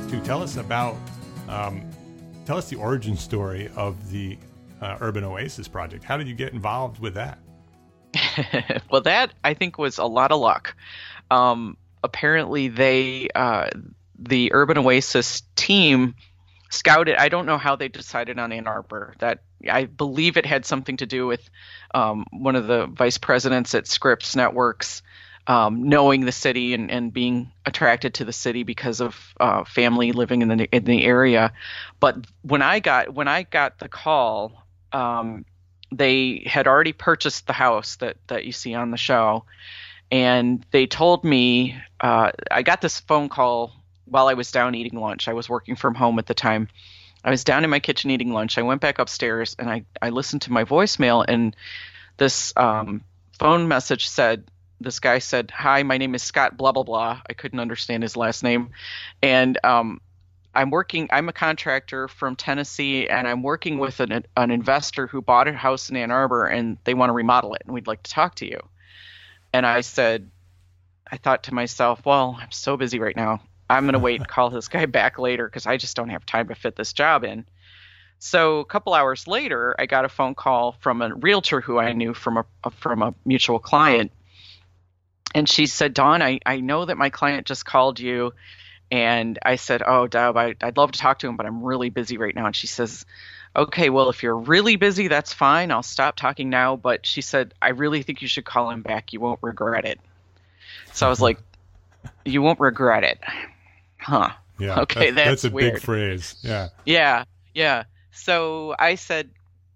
[0.09, 0.97] To tell us about
[1.47, 1.88] um,
[2.49, 4.35] tell us the origin story of the
[4.81, 6.03] uh, Urban Oasis project.
[6.03, 7.37] How did you get involved with that?
[8.91, 10.75] well, that I think was a lot of luck.
[11.29, 13.69] Um, apparently, they uh,
[14.17, 16.15] the Urban Oasis team
[16.71, 17.17] scouted.
[17.17, 19.13] I don't know how they decided on Ann Arbor.
[19.19, 21.47] That I believe it had something to do with
[21.93, 25.03] um, one of the vice presidents at Scripps Networks
[25.49, 30.11] um, knowing the city and, and being attracted to the city because of uh, family
[30.11, 31.53] living in the in the area.
[31.99, 35.45] But when I got when I got the call, um,
[35.91, 39.45] they had already purchased the house that that you see on the show,
[40.11, 43.73] and they told me uh, I got this phone call
[44.05, 45.27] while I was down eating lunch.
[45.27, 46.67] I was working from home at the time.
[47.23, 48.59] I was down in my kitchen eating lunch.
[48.59, 51.55] I went back upstairs and I, I listened to my voicemail, and
[52.17, 53.03] this um,
[53.39, 54.45] phone message said,
[54.81, 56.57] this guy said, "Hi, my name is Scott.
[56.57, 58.71] Blah blah blah." I couldn't understand his last name,
[59.21, 60.01] and um,
[60.53, 61.09] I'm working.
[61.11, 65.53] I'm a contractor from Tennessee, and I'm working with an an investor who bought a
[65.53, 68.35] house in Ann Arbor, and they want to remodel it, and we'd like to talk
[68.35, 68.59] to you.
[69.53, 70.29] And I said,
[71.11, 73.41] I thought to myself, well, I'm so busy right now.
[73.69, 76.47] I'm gonna wait and call this guy back later because I just don't have time
[76.47, 77.45] to fit this job in.
[78.19, 81.93] So a couple hours later, I got a phone call from a realtor who I
[81.93, 84.11] knew from a from a mutual client
[85.35, 88.33] and she said, Dawn, I, I know that my client just called you.
[88.91, 91.89] And I said, Oh, Deb, I, I'd love to talk to him, but I'm really
[91.89, 92.47] busy right now.
[92.47, 93.05] And she says,
[93.55, 95.71] Okay, well, if you're really busy, that's fine.
[95.71, 96.75] I'll stop talking now.
[96.75, 99.13] But she said, I really think you should call him back.
[99.13, 99.99] You won't regret it.
[100.93, 101.39] So I was like,
[102.25, 103.19] You won't regret it.
[103.97, 104.29] Huh.
[104.59, 104.79] Yeah.
[104.81, 105.75] Okay, that's, that's a weird.
[105.75, 106.35] big phrase.
[106.41, 106.69] Yeah.
[106.85, 107.23] Yeah.
[107.53, 107.83] Yeah.
[108.11, 109.29] So I said,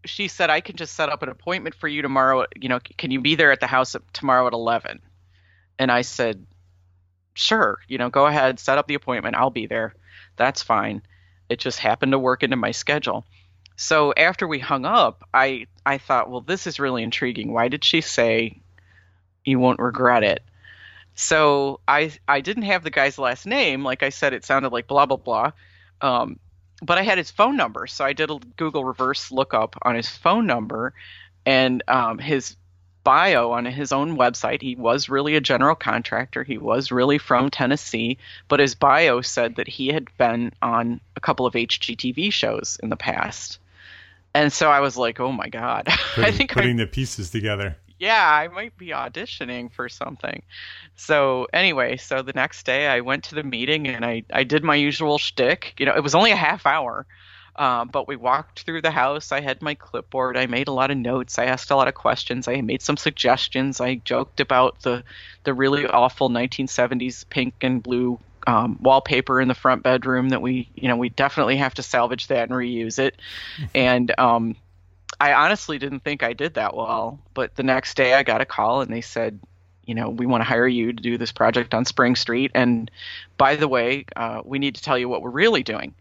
[0.06, 2.46] she said, I can just set up an appointment for you tomorrow.
[2.56, 5.00] You know, can you be there at the house tomorrow at 11?
[5.80, 6.46] And I said,
[7.34, 9.36] sure, you know, go ahead, set up the appointment.
[9.36, 9.96] I'll be there.
[10.36, 11.02] That's fine.
[11.50, 13.26] It just happened to work into my schedule.
[13.76, 17.52] So after we hung up, I I thought, well, this is really intriguing.
[17.52, 18.62] Why did she say
[19.44, 20.44] you won't regret it?
[21.16, 23.84] So I I didn't have the guy's last name.
[23.84, 25.52] Like I said, it sounded like blah blah blah.
[26.02, 26.40] Um,
[26.82, 30.10] but I had his phone number, so I did a Google reverse lookup on his
[30.10, 30.94] phone number,
[31.46, 32.56] and um, his
[33.04, 34.62] bio on his own website.
[34.62, 36.44] He was really a general contractor.
[36.44, 41.20] He was really from Tennessee, but his bio said that he had been on a
[41.20, 43.60] couple of HGTV shows in the past.
[44.34, 46.88] And so I was like, "Oh my god!" Putting, I think putting I'm, putting the
[46.88, 47.78] pieces together.
[48.00, 50.42] Yeah, I might be auditioning for something.
[50.96, 54.63] So anyway, so the next day I went to the meeting and I I did
[54.63, 55.76] my usual shtick.
[55.78, 57.06] You know, it was only a half hour.
[57.56, 59.32] Um, but we walked through the house.
[59.32, 60.38] I had my clipboard.
[60.38, 61.38] I made a lot of notes.
[61.38, 62.48] I asked a lot of questions.
[62.48, 63.80] I made some suggestions.
[63.80, 65.04] I joked about the
[65.44, 70.70] the really awful 1970s pink and blue um, wallpaper in the front bedroom that we
[70.76, 73.16] you know we definitely have to salvage that and reuse it.
[73.76, 74.56] and um,
[75.20, 77.20] I honestly didn't think I did that well.
[77.36, 79.39] But the next day I got a call and they said,
[79.86, 82.52] you know, we want to hire you to do this project on Spring Street.
[82.56, 82.89] And
[83.38, 85.94] by the way, uh, we need to tell you what we're really doing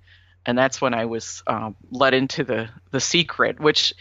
[0.46, 3.94] and that's when I was um, led into the the secret, which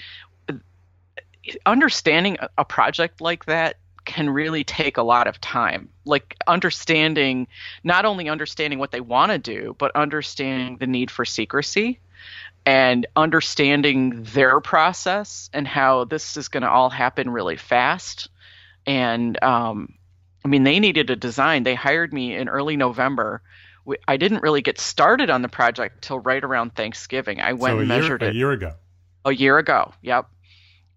[1.65, 5.89] understanding a, project like that can really take a lot of time.
[6.05, 7.47] Like understanding,
[7.83, 11.99] not only understanding what they want to do, but understanding the need for secrecy
[12.65, 18.29] and understanding their process and how this is going to all happen really fast.
[18.85, 19.95] And um,
[20.45, 21.63] I mean, they needed a design.
[21.63, 23.41] They hired me in early November
[23.85, 27.41] we, I didn't really get started on the project till right around Thanksgiving.
[27.41, 28.73] I went so and measured year, it a year ago.
[29.25, 30.27] A year ago, yep.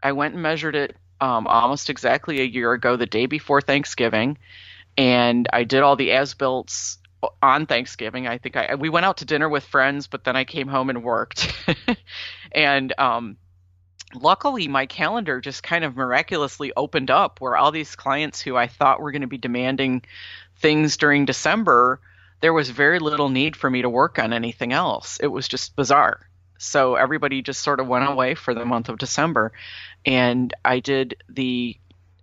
[0.03, 4.39] I went and measured it um, almost exactly a year ago, the day before Thanksgiving,
[4.97, 6.97] and I did all the as-built
[7.43, 8.27] on Thanksgiving.
[8.27, 10.91] I think I we went out to dinner with friends, but then I came home
[10.91, 11.53] and worked.
[12.53, 13.37] and um,
[14.15, 18.67] luckily, my calendar just kind of miraculously opened up, where all these clients who I
[18.67, 20.03] thought were going to be demanding
[20.59, 22.01] things during December
[22.45, 25.19] there was very little need for me to work on anything else.
[25.19, 26.21] It was just bizarre.
[26.59, 29.53] So everybody just sort of went away for the month of December,
[30.05, 31.75] and I did the,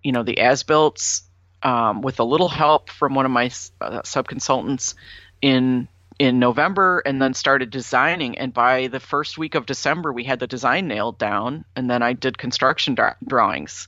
[0.04, 1.24] you know, the as builts
[1.64, 3.50] um, with a little help from one of my
[3.82, 4.94] uh, sub consultants
[5.42, 5.88] in
[6.20, 8.38] in November, and then started designing.
[8.38, 12.04] And by the first week of December, we had the design nailed down, and then
[12.04, 13.88] I did construction dra- drawings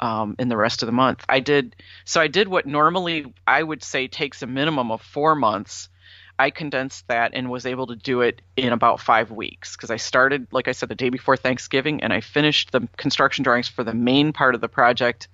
[0.00, 1.24] um, in the rest of the month.
[1.28, 5.34] I did so I did what normally I would say takes a minimum of four
[5.34, 5.88] months.
[6.36, 9.96] I condensed that and was able to do it in about five weeks because I
[9.98, 13.84] started, like I said, the day before Thanksgiving, and I finished the construction drawings for
[13.84, 15.28] the main part of the project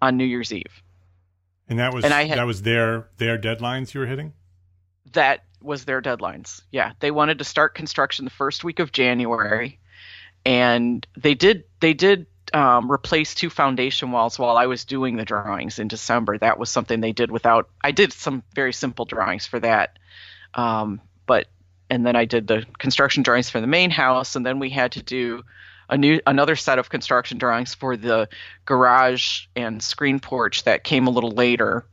[0.00, 0.82] on New Year's Eve.
[1.68, 4.34] And that was and I had, that was their their deadlines you were hitting.
[5.14, 6.62] that was their deadlines.
[6.70, 9.80] Yeah, they wanted to start construction the first week of January,
[10.44, 11.64] and they did.
[11.80, 16.38] They did um, replace two foundation walls while I was doing the drawings in December.
[16.38, 17.68] That was something they did without.
[17.82, 19.98] I did some very simple drawings for that,
[20.54, 21.46] um, but
[21.88, 24.92] and then I did the construction drawings for the main house, and then we had
[24.92, 25.42] to do
[25.88, 28.28] a new another set of construction drawings for the
[28.64, 31.86] garage and screen porch that came a little later.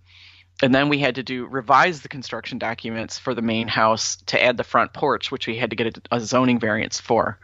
[0.61, 4.41] And then we had to do revise the construction documents for the main house to
[4.41, 7.37] add the front porch, which we had to get a, a zoning variance for.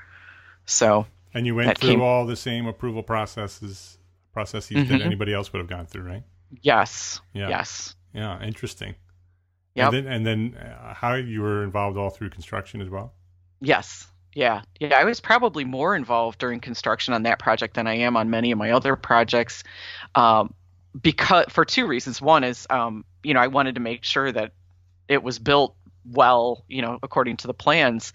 [0.66, 3.98] So and you went through came, all the same approval processes
[4.34, 4.92] processes mm-hmm.
[4.92, 6.24] that anybody else would have gone through, right?
[6.62, 7.22] Yes.
[7.34, 7.50] Yeah.
[7.50, 7.96] Yes.
[8.14, 8.42] Yeah.
[8.42, 8.96] Interesting.
[9.76, 9.88] Yeah.
[9.88, 13.14] And then, and then uh, how you were involved all through construction as well?
[13.62, 14.08] Yes.
[14.34, 14.62] Yeah.
[14.80, 14.98] Yeah.
[14.98, 18.52] I was probably more involved during construction on that project than I am on many
[18.52, 19.64] of my other projects.
[20.16, 20.54] Um,
[21.00, 22.22] because for two reasons.
[22.22, 24.54] One is, um, you know, I wanted to make sure that
[25.08, 25.76] it was built
[26.06, 28.14] well, you know, according to the plans.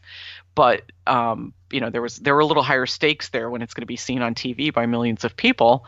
[0.54, 3.74] But um, you know, there was there were a little higher stakes there when it's
[3.74, 5.86] going to be seen on TV by millions of people.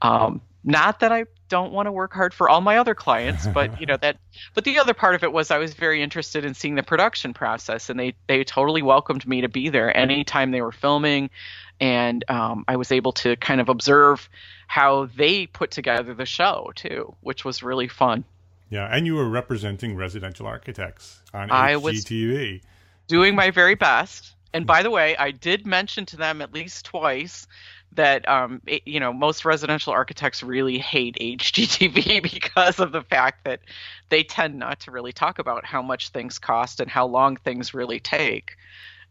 [0.00, 3.80] Um, not that I don't want to work hard for all my other clients, but
[3.80, 4.16] you know that.
[4.54, 7.34] But the other part of it was I was very interested in seeing the production
[7.34, 11.30] process, and they they totally welcomed me to be there anytime they were filming,
[11.80, 14.28] and um, I was able to kind of observe
[14.66, 18.24] how they put together the show too, which was really fun.
[18.70, 22.52] Yeah, and you were representing residential architects on I HGTV.
[22.52, 22.60] Was
[23.06, 24.34] doing my very best.
[24.52, 27.46] And by the way, I did mention to them at least twice
[27.92, 33.44] that um, it, you know most residential architects really hate HGTV because of the fact
[33.44, 33.60] that
[34.08, 37.74] they tend not to really talk about how much things cost and how long things
[37.74, 38.56] really take.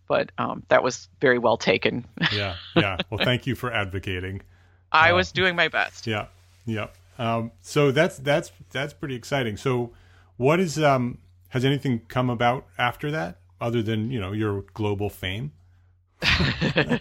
[0.07, 2.05] But um, that was very well taken.
[2.33, 2.97] yeah, yeah.
[3.09, 4.41] Well, thank you for advocating.
[4.91, 6.05] I uh, was doing my best.
[6.07, 6.27] Yeah,
[6.65, 6.87] yeah.
[7.18, 9.57] Um, so that's that's that's pretty exciting.
[9.57, 9.93] So,
[10.38, 15.09] what is um, has anything come about after that, other than you know your global
[15.09, 15.51] fame?
[16.24, 16.99] I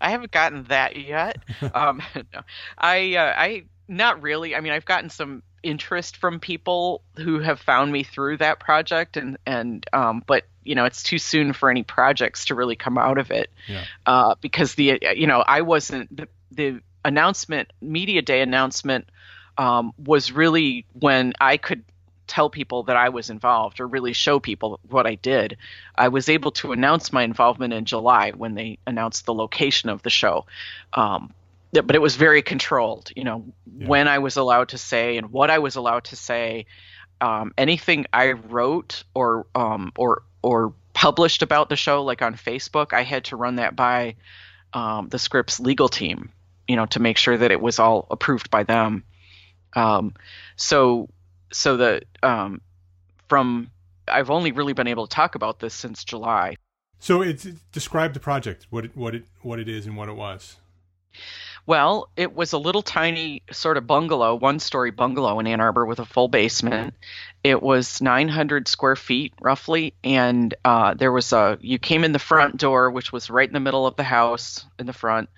[0.00, 1.38] haven't gotten that yet.
[1.74, 2.02] Um,
[2.34, 2.40] no.
[2.76, 4.56] I uh, I not really.
[4.56, 9.16] I mean, I've gotten some interest from people who have found me through that project,
[9.16, 12.98] and and um, but you know, it's too soon for any projects to really come
[12.98, 13.84] out of it, yeah.
[14.06, 19.08] uh, because the you know I wasn't the, the announcement media day announcement
[19.58, 21.84] um, was really when I could
[22.26, 25.56] tell people that I was involved or really show people what I did.
[25.96, 30.02] I was able to announce my involvement in July when they announced the location of
[30.02, 30.46] the show.
[30.94, 31.34] Um,
[31.72, 33.44] but it was very controlled, you know,
[33.76, 33.86] yeah.
[33.86, 36.66] when I was allowed to say and what I was allowed to say.
[37.20, 42.92] Um, anything I wrote or um, or or published about the show, like on Facebook,
[42.92, 44.16] I had to run that by
[44.72, 46.30] um, the script's legal team,
[46.70, 49.02] you know, to make sure that it was all approved by them.
[49.74, 50.14] Um,
[50.54, 51.08] so
[51.52, 52.60] so the um,
[53.28, 53.72] from
[54.06, 56.54] I've only really been able to talk about this since July.
[57.00, 57.42] So it's
[57.72, 60.58] describe the project, what it, what it what it is and what it was.
[61.66, 65.84] Well, it was a little tiny sort of bungalow, one story bungalow in Ann Arbor
[65.84, 66.94] with a full basement.
[67.44, 72.18] It was 900 square feet roughly, and uh, there was a you came in the
[72.18, 75.28] front door, which was right in the middle of the house in the front,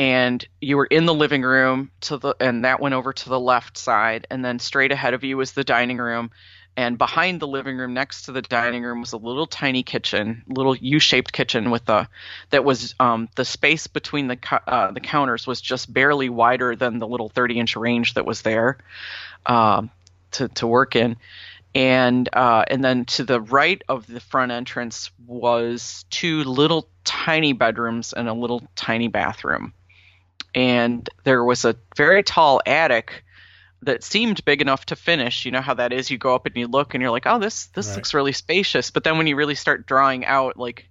[0.00, 3.38] and you were in the living room to the and that went over to the
[3.38, 6.30] left side and then straight ahead of you was the dining room
[6.74, 10.42] and behind the living room next to the dining room was a little tiny kitchen
[10.48, 12.08] little u-shaped kitchen with a
[12.48, 16.98] that was um, the space between the uh, the counters was just barely wider than
[16.98, 18.78] the little 30 inch range that was there
[19.44, 19.82] uh,
[20.30, 21.16] to to work in.
[21.72, 27.52] And uh, and then to the right of the front entrance was two little tiny
[27.52, 29.72] bedrooms and a little tiny bathroom
[30.54, 33.24] and there was a very tall attic
[33.82, 35.44] that seemed big enough to finish.
[35.44, 36.10] You know how that is.
[36.10, 37.96] You go up and you look, and you're like, "Oh, this this right.
[37.96, 40.88] looks really spacious." But then when you really start drawing out, like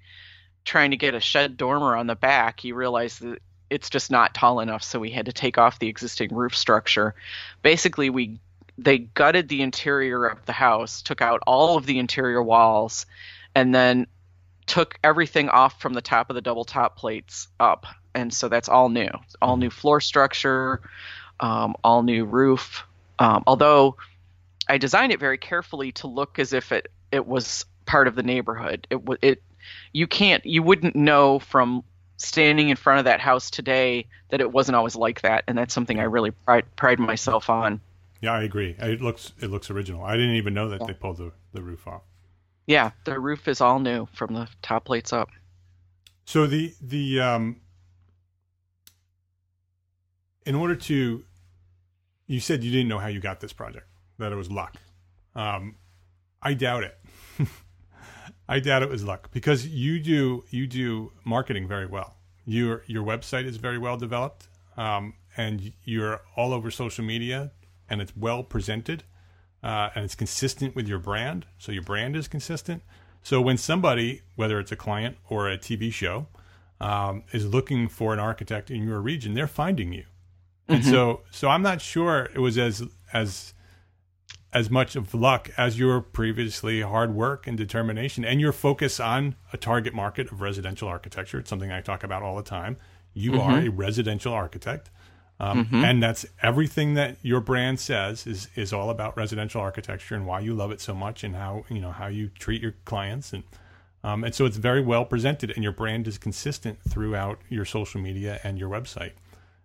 [0.66, 3.39] trying to get a shed dormer on the back, you realize that
[3.70, 4.84] it's just not tall enough.
[4.84, 7.16] So we had to take off the existing roof structure.
[7.62, 8.39] Basically, we
[8.78, 13.05] they gutted the interior of the house, took out all of the interior walls,
[13.53, 14.07] and then
[14.66, 18.70] took everything off from the top of the double top plates up and so that's
[18.70, 19.10] all new,
[19.41, 20.82] all new floor structure,
[21.39, 22.86] um, all new roof.
[23.20, 23.97] Um, although
[24.68, 28.24] I designed it very carefully to look as if it it was part of the
[28.24, 28.88] neighborhood.
[28.89, 29.41] It was it
[29.93, 31.84] you can't you wouldn't know from
[32.18, 35.74] standing in front of that house today that it wasn't always like that, and that's
[35.74, 37.82] something I really pride pride myself on.
[38.22, 38.76] Yeah, I agree.
[38.78, 40.03] It looks it looks original.
[40.03, 40.88] I didn't even know that yeah.
[40.88, 42.03] they pulled the, the roof off.
[42.68, 45.30] Yeah, the roof is all new from the top plates up.
[46.26, 47.62] So the the um
[50.50, 51.24] in order to,
[52.26, 53.86] you said you didn't know how you got this project,
[54.18, 54.78] that it was luck.
[55.36, 55.76] Um,
[56.41, 56.97] I doubt it.
[58.50, 62.18] I doubt it was luck because you do you do marketing very well.
[62.45, 67.52] Your your website is very well developed, um, and you're all over social media,
[67.88, 69.04] and it's well presented,
[69.62, 71.45] uh, and it's consistent with your brand.
[71.60, 72.82] So your brand is consistent.
[73.22, 76.26] So when somebody, whether it's a client or a TV show,
[76.82, 80.06] um, is looking for an architect in your region, they're finding you.
[80.70, 80.92] And Mm-hmm.
[80.92, 83.54] so, so I'm not sure it was as as
[84.52, 89.36] as much of luck as your previously hard work and determination and your focus on
[89.54, 91.38] a target market of residential architecture.
[91.40, 92.78] It's something I talk about all the time.
[93.14, 93.42] You Mm-hmm.
[93.42, 94.90] are a residential architect.
[95.42, 100.26] Um, And that's everything that your brand says is is all about residential architecture and
[100.28, 103.32] why you love it so much and how you know how you treat your clients
[103.34, 103.44] and
[104.04, 108.02] um, and so it's very well presented and your brand is consistent throughout your social
[108.02, 109.12] media and your website.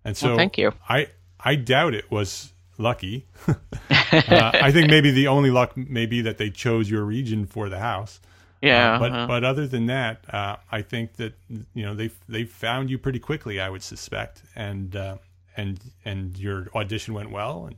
[0.04, 0.72] And so Well, thank you.
[0.88, 1.08] I
[1.40, 3.26] I doubt it was lucky.
[3.48, 3.54] uh,
[3.90, 7.78] I think maybe the only luck may be that they chose your region for the
[7.78, 8.20] house.
[8.64, 8.94] Yeah.
[8.94, 11.34] Uh, but uh, but other than that, uh, I think that
[11.74, 13.60] you know they they found you pretty quickly.
[13.60, 15.16] I would suspect, and uh,
[15.56, 17.76] and and your audition went well, and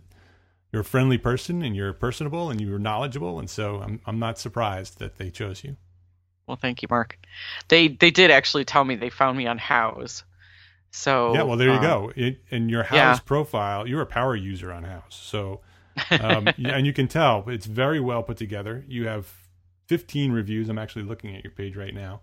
[0.72, 4.38] you're a friendly person, and you're personable, and you're knowledgeable, and so I'm I'm not
[4.38, 5.76] surprised that they chose you.
[6.46, 7.18] well, thank you, Mark.
[7.66, 10.22] They they did actually tell me they found me on Houzz.
[10.96, 12.12] So yeah, well there you um, go.
[12.16, 13.18] It, in your Houzz yeah.
[13.26, 15.60] profile, you're a power user on Houzz, so
[16.10, 18.82] um, and you can tell it's very well put together.
[18.88, 19.30] You have
[19.88, 20.70] 15 reviews.
[20.70, 22.22] I'm actually looking at your page right now.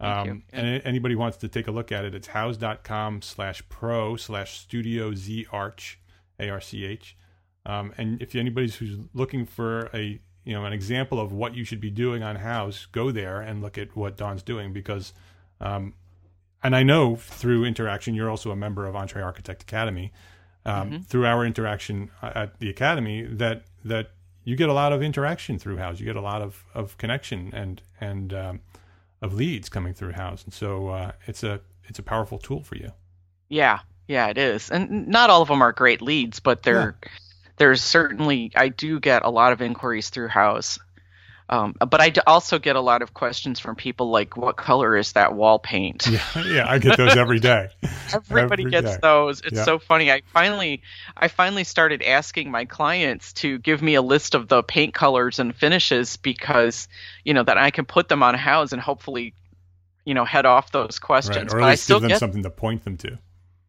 [0.00, 0.42] Um, you.
[0.52, 5.14] and anybody wants to take a look at it, it's houzz.com slash pro slash studio
[5.14, 6.00] z arch,
[6.40, 7.16] A R C H.
[7.66, 11.62] Um, and if anybody's who's looking for a you know an example of what you
[11.62, 15.12] should be doing on Houzz, go there and look at what Dawn's doing because
[15.60, 15.94] um,
[16.62, 20.12] and I know through interaction, you're also a member of Entre Architect Academy.
[20.66, 24.10] Um, Through our interaction at the academy, that that
[24.44, 25.98] you get a lot of interaction through Houzz.
[25.98, 28.60] You get a lot of, of connection and and um,
[29.22, 32.76] of leads coming through Houzz, and so uh, it's a it's a powerful tool for
[32.76, 32.90] you.
[33.48, 36.98] Yeah, yeah, it is, and not all of them are great leads, but they're
[37.58, 40.78] there's certainly I do get a lot of inquiries through Houzz.
[41.50, 44.96] Um, but I d- also get a lot of questions from people like, "What color
[44.96, 47.68] is that wall paint?" Yeah, yeah, I get those every day.
[48.12, 48.98] Everybody Every gets day.
[49.00, 49.40] those.
[49.40, 49.64] It's Yeah.
[49.64, 50.12] so funny.
[50.12, 50.82] I finally,
[51.16, 55.38] I finally started asking my clients to give me a list of the paint colors
[55.38, 56.86] and finishes because,
[57.24, 59.32] you know, that I can put them on a house and hopefully,
[60.04, 61.52] you know, head off those questions.
[61.52, 63.18] Right, or but at I still give them get, something to point them to.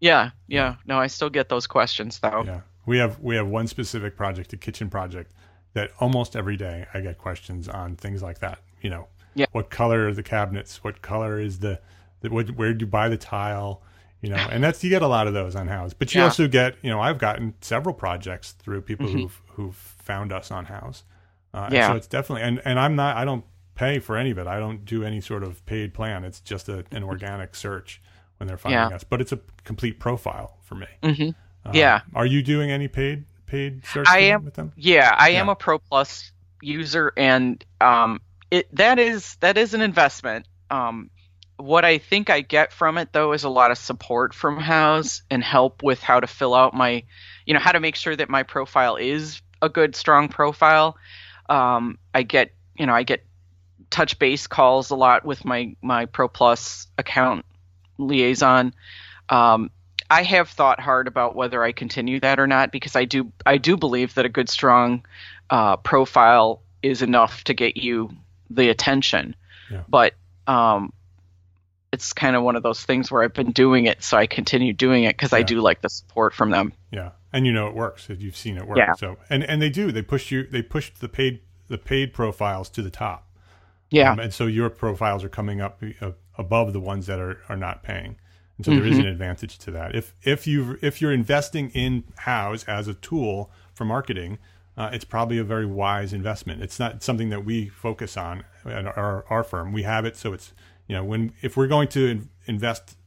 [0.01, 0.75] yeah, yeah.
[0.85, 2.43] No, I still get those questions though.
[2.45, 5.31] Yeah, we have we have one specific project, a kitchen project,
[5.73, 8.59] that almost every day I get questions on things like that.
[8.81, 9.45] You know, Yeah.
[9.51, 10.83] what color are the cabinets?
[10.83, 11.79] What color is the,
[12.21, 13.81] the what, where do you buy the tile?
[14.21, 16.25] You know, and that's you get a lot of those on Houzz, but you Yeah.
[16.25, 19.17] also get you know I've gotten several projects through people Mm-hmm.
[19.19, 21.03] who've who've found us on Houzz.
[21.53, 21.87] Uh, Yeah.
[21.89, 23.45] so it's definitely and and I'm not I don't
[23.75, 24.45] pay for any of it.
[24.47, 26.25] I don't do any sort of paid plan.
[26.25, 28.01] It's just a, an organic search
[28.37, 28.95] when they're finding Yeah.
[28.95, 30.87] us, but it's a complete profile for me.
[31.03, 31.29] hmm
[31.65, 32.01] Um, Yeah.
[32.13, 34.71] Are you doing any paid paid search I am- with them?
[34.75, 36.31] Yeah, I am a Pro Plus
[36.61, 38.21] user, and um,
[38.51, 40.47] it that is that is an investment.
[40.69, 41.09] Um,
[41.57, 45.21] what I think I get from it though is a lot of support from Houzz
[45.29, 47.03] and help with how to fill out my,
[47.45, 50.95] you know, how to make sure that my profile is a good, strong profile.
[51.49, 53.25] Um, I get, you know, I get
[53.89, 57.45] touch base calls a lot with my my Pro Plus account
[57.97, 58.73] liaison.
[59.27, 59.69] Um,
[60.09, 63.57] I have thought hard about whether I continue that or not because I do I
[63.57, 65.05] do believe that a good strong
[65.49, 68.09] uh, profile is enough to get you
[68.49, 69.35] the attention.
[69.71, 69.83] Yeah.
[69.87, 70.13] But
[70.47, 70.93] um,
[71.91, 74.73] it's kind of one of those things where I've been doing it, so I continue
[74.73, 76.73] doing it because I do like the support from them.
[76.91, 78.09] Yeah, and you know it works.
[78.09, 78.77] if You've seen it work.
[78.77, 78.93] Yeah.
[78.93, 79.91] So and and they do.
[79.91, 80.45] They push you.
[80.45, 83.27] They push the paid the paid profiles to the top.
[83.91, 87.41] Yeah, Um, and so your profiles are coming up uh, above the ones that are,
[87.49, 88.17] are not paying.
[88.59, 89.01] And so there is Mm-hmm.
[89.01, 89.95] an advantage to that.
[89.95, 94.37] If if you if you're investing in Houzz as a tool for marketing,
[94.77, 96.61] uh, it's probably a very wise investment.
[96.61, 99.71] It's not something that we focus on at our, our firm.
[99.71, 100.51] We have it, so it's
[100.89, 102.97] you know when if we're going to in- invest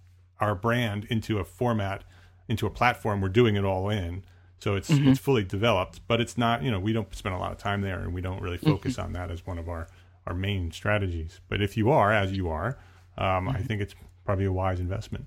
[0.40, 2.02] our brand into a format,
[2.48, 4.24] into a platform, we're doing it all in.
[4.58, 5.08] So it's Mm-hmm.
[5.10, 7.82] it's fully developed, but it's not you know we don't spend a lot of time
[7.82, 9.86] there, and we don't really focus on that as one of our
[10.26, 11.40] our main strategies.
[11.50, 12.78] But if you are, as you are,
[13.18, 13.94] um, I think it's
[14.24, 15.26] probably a wise investment.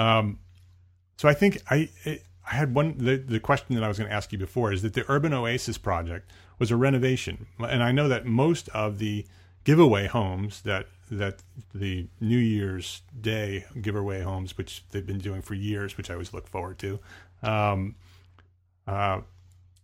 [0.00, 0.38] Um,
[1.16, 4.08] so I think I it, I had one the, the question that I was going
[4.10, 7.92] to ask you before is that the Urban Oasis project was a renovation, and I
[7.92, 9.26] know that most of the
[9.64, 11.42] giveaway homes that that
[11.74, 16.32] the New Year's Day giveaway homes, which they've been doing for years, which I always
[16.32, 17.00] look forward to,
[17.42, 17.96] um,
[18.86, 19.20] uh,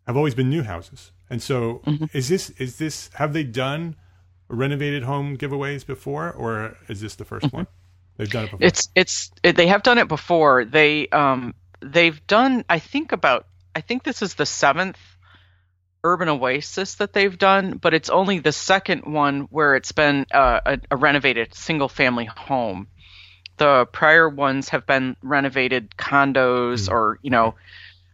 [0.07, 1.11] have always been new houses.
[1.29, 2.05] And so, Mm-hmm.
[2.13, 3.97] is this is this have they done
[4.49, 7.67] renovated home giveaways before, or is this the 1st one?
[8.17, 8.67] They've done it before.
[8.67, 10.65] It's it's it, they have done it before.
[10.65, 14.99] They um they've done I think about I think this is the seventh
[16.03, 20.61] urban oasis that they've done, but it's only the second one where it's been uh,
[20.65, 22.87] a, a renovated single family home.
[23.57, 27.55] The prior ones have been renovated condos or you know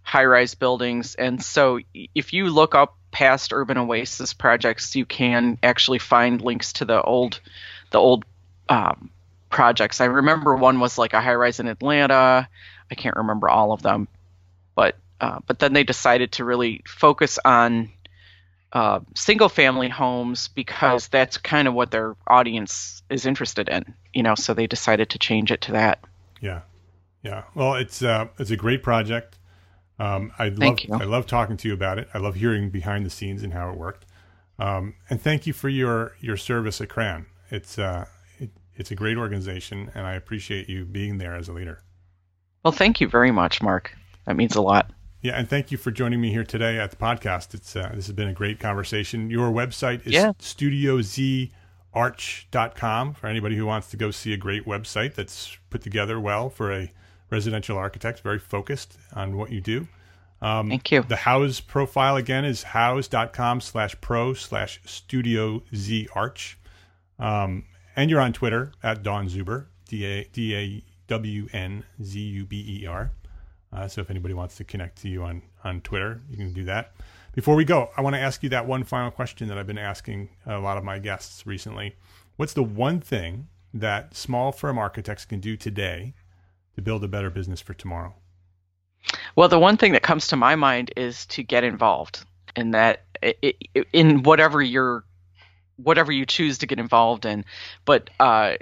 [0.02, 5.58] high rise buildings, and so if you look up past urban oasis projects, you can
[5.62, 7.40] actually find links to the old
[7.90, 8.24] the old
[8.68, 9.10] um,
[9.52, 10.00] projects.
[10.00, 12.48] I remember one was like a high rise in Atlanta.
[12.90, 14.08] I can't remember all of them,
[14.74, 17.90] but uh, but then they decided to really focus on
[18.72, 23.94] uh, single family homes because that's kind of what their audience is interested in.
[24.12, 26.00] You know, so they decided to change it to that.
[26.40, 26.62] Yeah,
[27.22, 27.44] yeah.
[27.54, 29.38] Well, it's uh, it's a great project.
[29.98, 30.94] Um, I love Thank you.
[30.94, 32.08] I love talking to you about it.
[32.12, 34.06] I love hearing behind the scenes and how it worked.
[34.58, 37.26] Um, and thank you for your your service at CRAN.
[37.50, 38.06] It's uh,
[38.76, 41.82] it's a great organization, and I appreciate you being there as a leader.
[42.64, 43.96] Well, thank you very much, Mark.
[44.26, 44.90] That means a lot.
[45.20, 47.54] Yeah, and thank you for joining me here today at the podcast.
[47.54, 49.30] It's uh, this has been a great conversation.
[49.30, 50.32] Your website is Yeah.
[51.94, 56.50] studiozarch.com for anybody who wants to go see a great website that's put together well
[56.50, 56.92] for a
[57.30, 59.86] residential architect, very focused on what you do.
[60.40, 61.02] Um, Thank you.
[61.02, 66.58] The Houzz profile again is houzz.com slash pro slash studio z arch.
[67.20, 67.64] Um,
[67.96, 72.44] and you're on Twitter at Dawn Zuber, D A D A W N Z U
[72.44, 73.10] B E R.
[73.72, 76.64] Uh, so if anybody wants to connect to you on, on Twitter, you can do
[76.64, 76.92] that.
[77.34, 79.78] Before we go, I want to ask you that one final question that I've been
[79.78, 81.96] asking a lot of my guests recently.
[82.36, 86.12] What's the one thing that small firm architects can do today
[86.74, 88.14] to build a better business for tomorrow?
[89.36, 92.24] Well, the one thing that comes to my mind is to get involved
[92.54, 93.04] in that
[93.92, 95.04] in whatever you're
[95.76, 97.44] whatever you choose to get involved in.
[97.84, 98.54] But uh,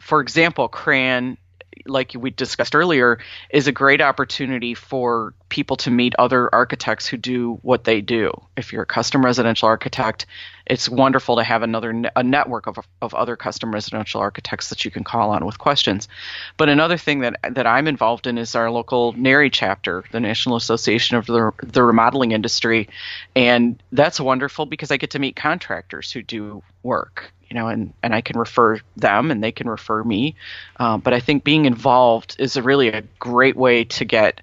[0.00, 1.38] for example, CRAN,
[1.86, 3.18] like we discussed earlier,
[3.50, 8.32] is a great opportunity for people to meet other architects who do what they do.
[8.56, 10.26] If you're a custom residential architect,
[10.66, 14.90] it's wonderful to have another a network of, of other custom residential architects that you
[14.90, 16.08] can call on with questions.
[16.56, 20.56] But another thing that that I'm involved in is our local NARI chapter, the National
[20.56, 22.88] Association of the, the Remodeling Industry,
[23.36, 27.94] and that's wonderful because I get to meet contractors who do work, you know, and
[28.02, 30.34] and I can refer them and they can refer me.
[30.76, 34.40] Uh, but I think being involved is a really a great way to get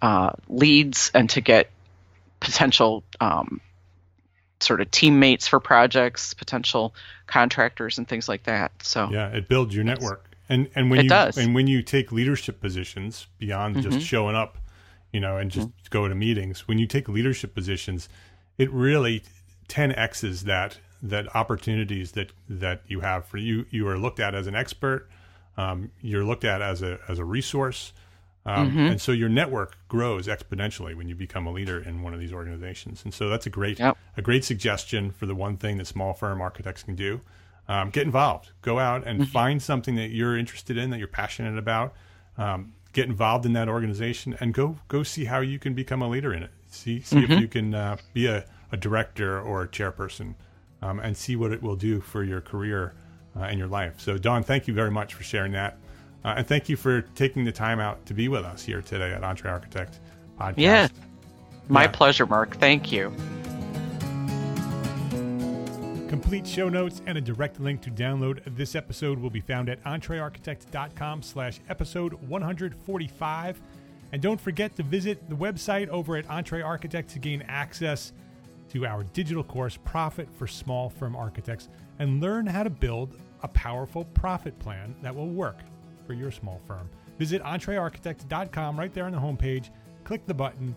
[0.00, 1.70] uh, leads and to get
[2.38, 3.60] potential um,
[4.60, 6.94] sort of teammates for projects, potential
[7.26, 8.70] contractors, and things like that.
[8.82, 10.30] So Yeah, it builds your network.
[10.48, 11.38] And and when It you does.
[11.38, 14.56] and when you take leadership positions beyond just showing up,
[15.12, 18.08] you know, and just go to meetings, when you take leadership positions,
[18.56, 19.24] it really
[19.68, 24.46] 10x's that that opportunities that that you have for you you are looked at as
[24.46, 25.08] an expert,
[25.56, 27.92] um, you're looked at as a as a resource.
[28.44, 32.18] Um, And so your network grows exponentially when you become a leader in one of
[32.18, 33.04] these organizations.
[33.04, 33.96] And so that's a great Yep.
[34.16, 37.20] a great suggestion for the one thing that small firm architects can do.
[37.68, 38.50] Um, get involved.
[38.60, 41.94] Go out and find something that you're interested in, that you're passionate about.
[42.36, 46.08] Um, get involved in that organization, and go go see how you can become a
[46.08, 46.50] leader in it.
[46.68, 50.34] See see if you can uh, be a, a director or a chairperson,
[50.82, 52.92] um, and see what it will do for your career
[53.36, 53.94] uh, and your life.
[54.00, 55.78] So, Dawn, thank you very much for sharing that,
[56.24, 59.12] uh, and thank you for taking the time out to be with us here today
[59.12, 59.98] at Entre Architect
[60.38, 60.54] Podcast.
[60.56, 60.88] Yeah.
[61.68, 61.88] my Yeah.
[61.92, 62.56] pleasure, Mark.
[62.56, 63.12] Thank you.
[66.08, 69.82] Complete show notes and a direct link to download this episode will be found at
[69.84, 73.60] entrearchitect.com slash episode 145.
[74.12, 78.12] And don't forget to visit the website over at Entre Architect to gain access
[78.72, 81.68] to our digital course, Profit for Small Firm Architects,
[81.98, 85.58] and learn how to build a powerful profit plan that will work
[86.06, 86.88] for your small firm.
[87.18, 89.68] Visit entrearchitect.com right there on the homepage.
[90.04, 90.74] Click the button.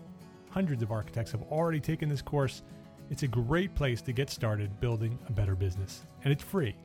[0.50, 2.62] Hundreds of architects have already taken this course.
[3.10, 6.76] It's a great place to get started building a better business, and it's free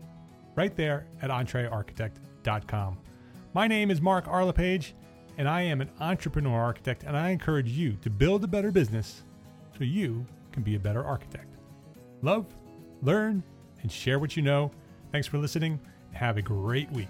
[0.55, 2.97] right there at entrearchitect.com.
[3.53, 4.45] My name is Mark R.
[4.45, 4.95] LePage,
[5.37, 9.23] and I am an entrepreneur architect, and I encourage you to build a better business
[9.77, 11.55] so you can be a better architect.
[12.21, 12.45] Love,
[13.01, 13.43] learn,
[13.81, 14.71] and share what you know.
[15.11, 15.79] Thanks for listening.
[16.13, 17.09] Have a great week.